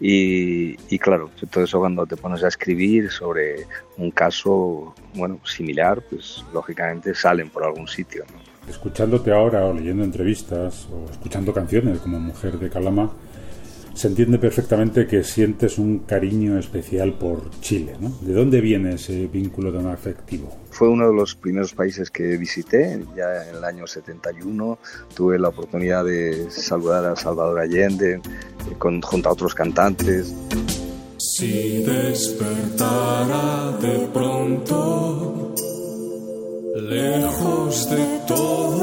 Y, 0.00 0.98
claro, 0.98 1.30
todo 1.50 1.64
eso 1.64 1.78
cuando 1.78 2.06
te 2.06 2.16
pones 2.16 2.42
a 2.42 2.48
escribir 2.48 3.10
sobre 3.10 3.66
un 3.98 4.10
caso, 4.10 4.94
bueno, 5.14 5.38
similar, 5.44 6.02
pues 6.08 6.42
lógicamente 6.54 7.14
salen 7.14 7.50
por 7.50 7.64
algún 7.64 7.86
sitio. 7.86 8.24
Escuchándote 8.68 9.30
ahora 9.30 9.66
o 9.66 9.74
leyendo 9.74 10.02
entrevistas 10.02 10.88
o 10.90 11.04
escuchando 11.10 11.52
canciones 11.52 11.98
como 11.98 12.18
Mujer 12.18 12.58
de 12.58 12.70
Calama, 12.70 13.10
Se 14.00 14.08
entiende 14.08 14.38
perfectamente 14.38 15.06
que 15.06 15.22
sientes 15.22 15.76
un 15.76 15.98
cariño 15.98 16.58
especial 16.58 17.12
por 17.18 17.50
Chile, 17.60 17.96
¿no? 18.00 18.10
¿De 18.22 18.32
dónde 18.32 18.62
viene 18.62 18.94
ese 18.94 19.26
vínculo 19.26 19.70
tan 19.70 19.88
afectivo? 19.88 20.56
Fue 20.70 20.88
uno 20.88 21.06
de 21.06 21.14
los 21.14 21.34
primeros 21.34 21.74
países 21.74 22.10
que 22.10 22.38
visité, 22.38 22.98
ya 23.14 23.46
en 23.46 23.56
el 23.56 23.62
año 23.62 23.86
71 23.86 24.78
tuve 25.14 25.38
la 25.38 25.48
oportunidad 25.48 26.06
de 26.06 26.50
saludar 26.50 27.04
a 27.04 27.14
Salvador 27.14 27.60
Allende 27.60 28.14
eh, 28.14 28.20
con, 28.78 29.02
junto 29.02 29.28
a 29.28 29.32
otros 29.32 29.54
cantantes. 29.54 30.34
Si 31.18 31.82
despertara 31.82 33.76
de 33.82 34.08
pronto, 34.14 35.54
lejos 36.74 37.90
de 37.90 38.20
todo 38.26 38.79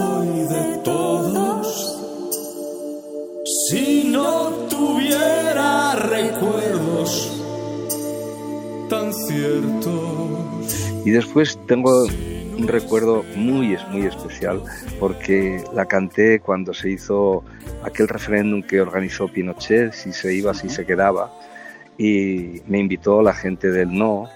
Y 11.07 11.11
después 11.11 11.57
tengo 11.67 12.03
un 12.03 12.67
recuerdo 12.67 13.23
muy, 13.33 13.77
muy 13.91 14.05
especial 14.05 14.61
porque 14.99 15.63
la 15.73 15.85
canté 15.85 16.41
cuando 16.41 16.73
se 16.73 16.89
hizo 16.89 17.45
aquel 17.81 18.09
referéndum 18.09 18.61
que 18.61 18.81
organizó 18.81 19.29
Pinochet, 19.29 19.93
si 19.93 20.11
se 20.11 20.33
iba, 20.33 20.53
si 20.53 20.67
se 20.67 20.85
quedaba, 20.85 21.31
y 21.97 22.61
me 22.67 22.79
invitó 22.79 23.21
la 23.21 23.33
gente 23.33 23.71
del 23.71 23.97
no. 23.97 24.27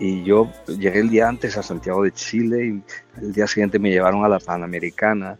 Y 0.00 0.24
yo 0.24 0.50
llegué 0.66 0.98
el 0.98 1.10
día 1.10 1.28
antes 1.28 1.56
a 1.58 1.62
Santiago 1.62 2.02
de 2.02 2.10
Chile 2.10 2.66
y 2.66 3.20
el 3.20 3.32
día 3.32 3.46
siguiente 3.46 3.78
me 3.78 3.92
llevaron 3.92 4.24
a 4.24 4.28
la 4.28 4.40
Panamericana 4.40 5.38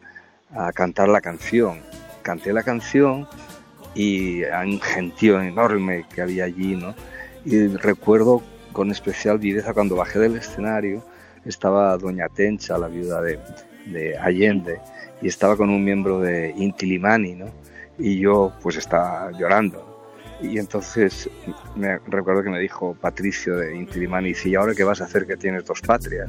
a 0.54 0.70
cantar 0.72 1.08
la 1.08 1.20
canción. 1.20 1.80
Canté 2.22 2.52
la 2.52 2.62
canción 2.62 3.26
y 3.92 4.44
hay 4.44 4.74
un 4.74 4.80
gentío 4.80 5.42
enorme 5.42 6.06
que 6.14 6.22
había 6.22 6.44
allí, 6.44 6.76
¿no? 6.76 6.94
Y 7.44 7.66
recuerdo 7.66 8.40
con 8.76 8.90
especial 8.90 9.38
viveza 9.38 9.72
cuando 9.72 9.96
bajé 9.96 10.18
del 10.18 10.36
escenario, 10.36 11.02
estaba 11.46 11.96
Doña 11.96 12.28
Tencha, 12.28 12.76
la 12.76 12.88
viuda 12.88 13.22
de, 13.22 13.38
de 13.86 14.18
Allende, 14.18 14.78
y 15.22 15.28
estaba 15.28 15.56
con 15.56 15.70
un 15.70 15.82
miembro 15.82 16.20
de 16.20 16.52
Inti 16.54 16.84
Limani, 16.84 17.36
¿no? 17.36 17.46
Y 17.98 18.18
yo 18.18 18.52
pues 18.62 18.76
estaba 18.76 19.30
llorando. 19.30 20.12
Y 20.42 20.58
entonces 20.58 21.30
me 21.74 21.98
recuerdo 22.06 22.42
que 22.42 22.50
me 22.50 22.60
dijo 22.60 22.94
Patricio 23.00 23.56
de 23.56 23.74
Inti 23.74 23.98
Limani, 23.98 24.34
¿y 24.44 24.54
ahora 24.54 24.74
qué 24.74 24.84
vas 24.84 25.00
a 25.00 25.04
hacer 25.04 25.26
que 25.26 25.38
tienes 25.38 25.64
dos 25.64 25.80
patrias? 25.80 26.28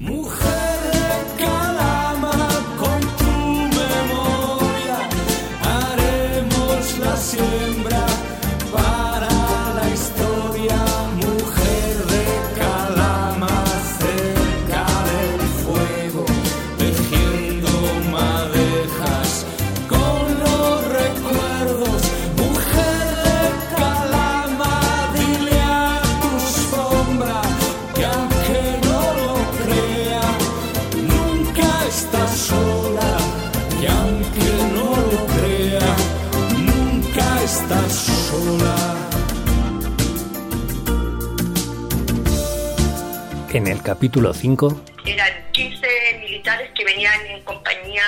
Capítulo 43.87 44.33
5, 44.33 44.81
Eran 45.05 45.31
15 45.53 45.87
militares 46.19 46.69
que 46.75 46.83
venían 46.83 47.25
en 47.25 47.41
compañía 47.45 48.03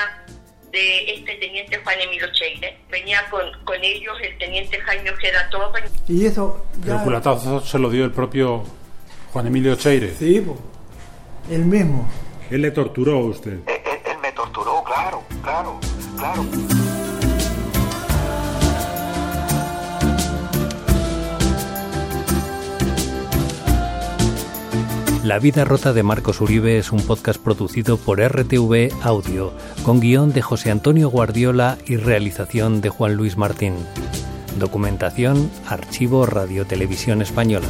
de 0.73 1.13
este 1.13 1.35
teniente 1.35 1.79
Juan 1.81 1.95
Emilio 2.01 2.27
Cheire. 2.33 2.77
Venía 2.91 3.25
con, 3.31 3.43
con 3.63 3.81
ellos 3.81 4.13
el 4.21 4.37
teniente 4.37 4.77
Jaime 4.77 5.09
Ojeda 5.09 5.49
Toba. 5.49 5.79
Y 6.05 6.25
eso 6.25 6.65
ya... 6.83 6.95
el 6.95 7.03
culatazo 7.03 7.61
se 7.61 7.79
lo 7.79 7.89
dio 7.89 8.03
el 8.03 8.11
propio 8.11 8.65
Juan 9.31 9.47
Emilio 9.47 9.75
Cheire. 9.75 10.13
Sí, 10.15 10.45
el 11.49 11.63
mismo. 11.63 12.09
Él 12.51 12.61
le 12.61 12.71
torturó 12.71 13.13
a 13.13 13.25
usted. 13.27 13.59
Él 13.65 14.17
me 14.21 14.33
torturó, 14.33 14.83
claro, 14.83 15.23
claro, 15.41 15.79
claro. 16.17 16.45
La 25.29 25.37
vida 25.37 25.63
rota 25.63 25.93
de 25.93 26.01
Marcos 26.01 26.41
Uribe 26.41 26.79
es 26.79 26.91
un 26.91 27.03
podcast 27.03 27.39
producido 27.39 27.97
por 27.97 28.19
RTV 28.19 28.89
Audio, 29.03 29.53
con 29.83 29.99
guion 29.99 30.33
de 30.33 30.41
José 30.41 30.71
Antonio 30.71 31.07
Guardiola 31.11 31.77
y 31.85 31.97
realización 31.97 32.81
de 32.81 32.89
Juan 32.89 33.13
Luis 33.13 33.37
Martín. 33.37 33.75
Documentación, 34.57 35.51
Archivo 35.67 36.25
Radio 36.25 36.65
Televisión 36.65 37.21
Española. 37.21 37.67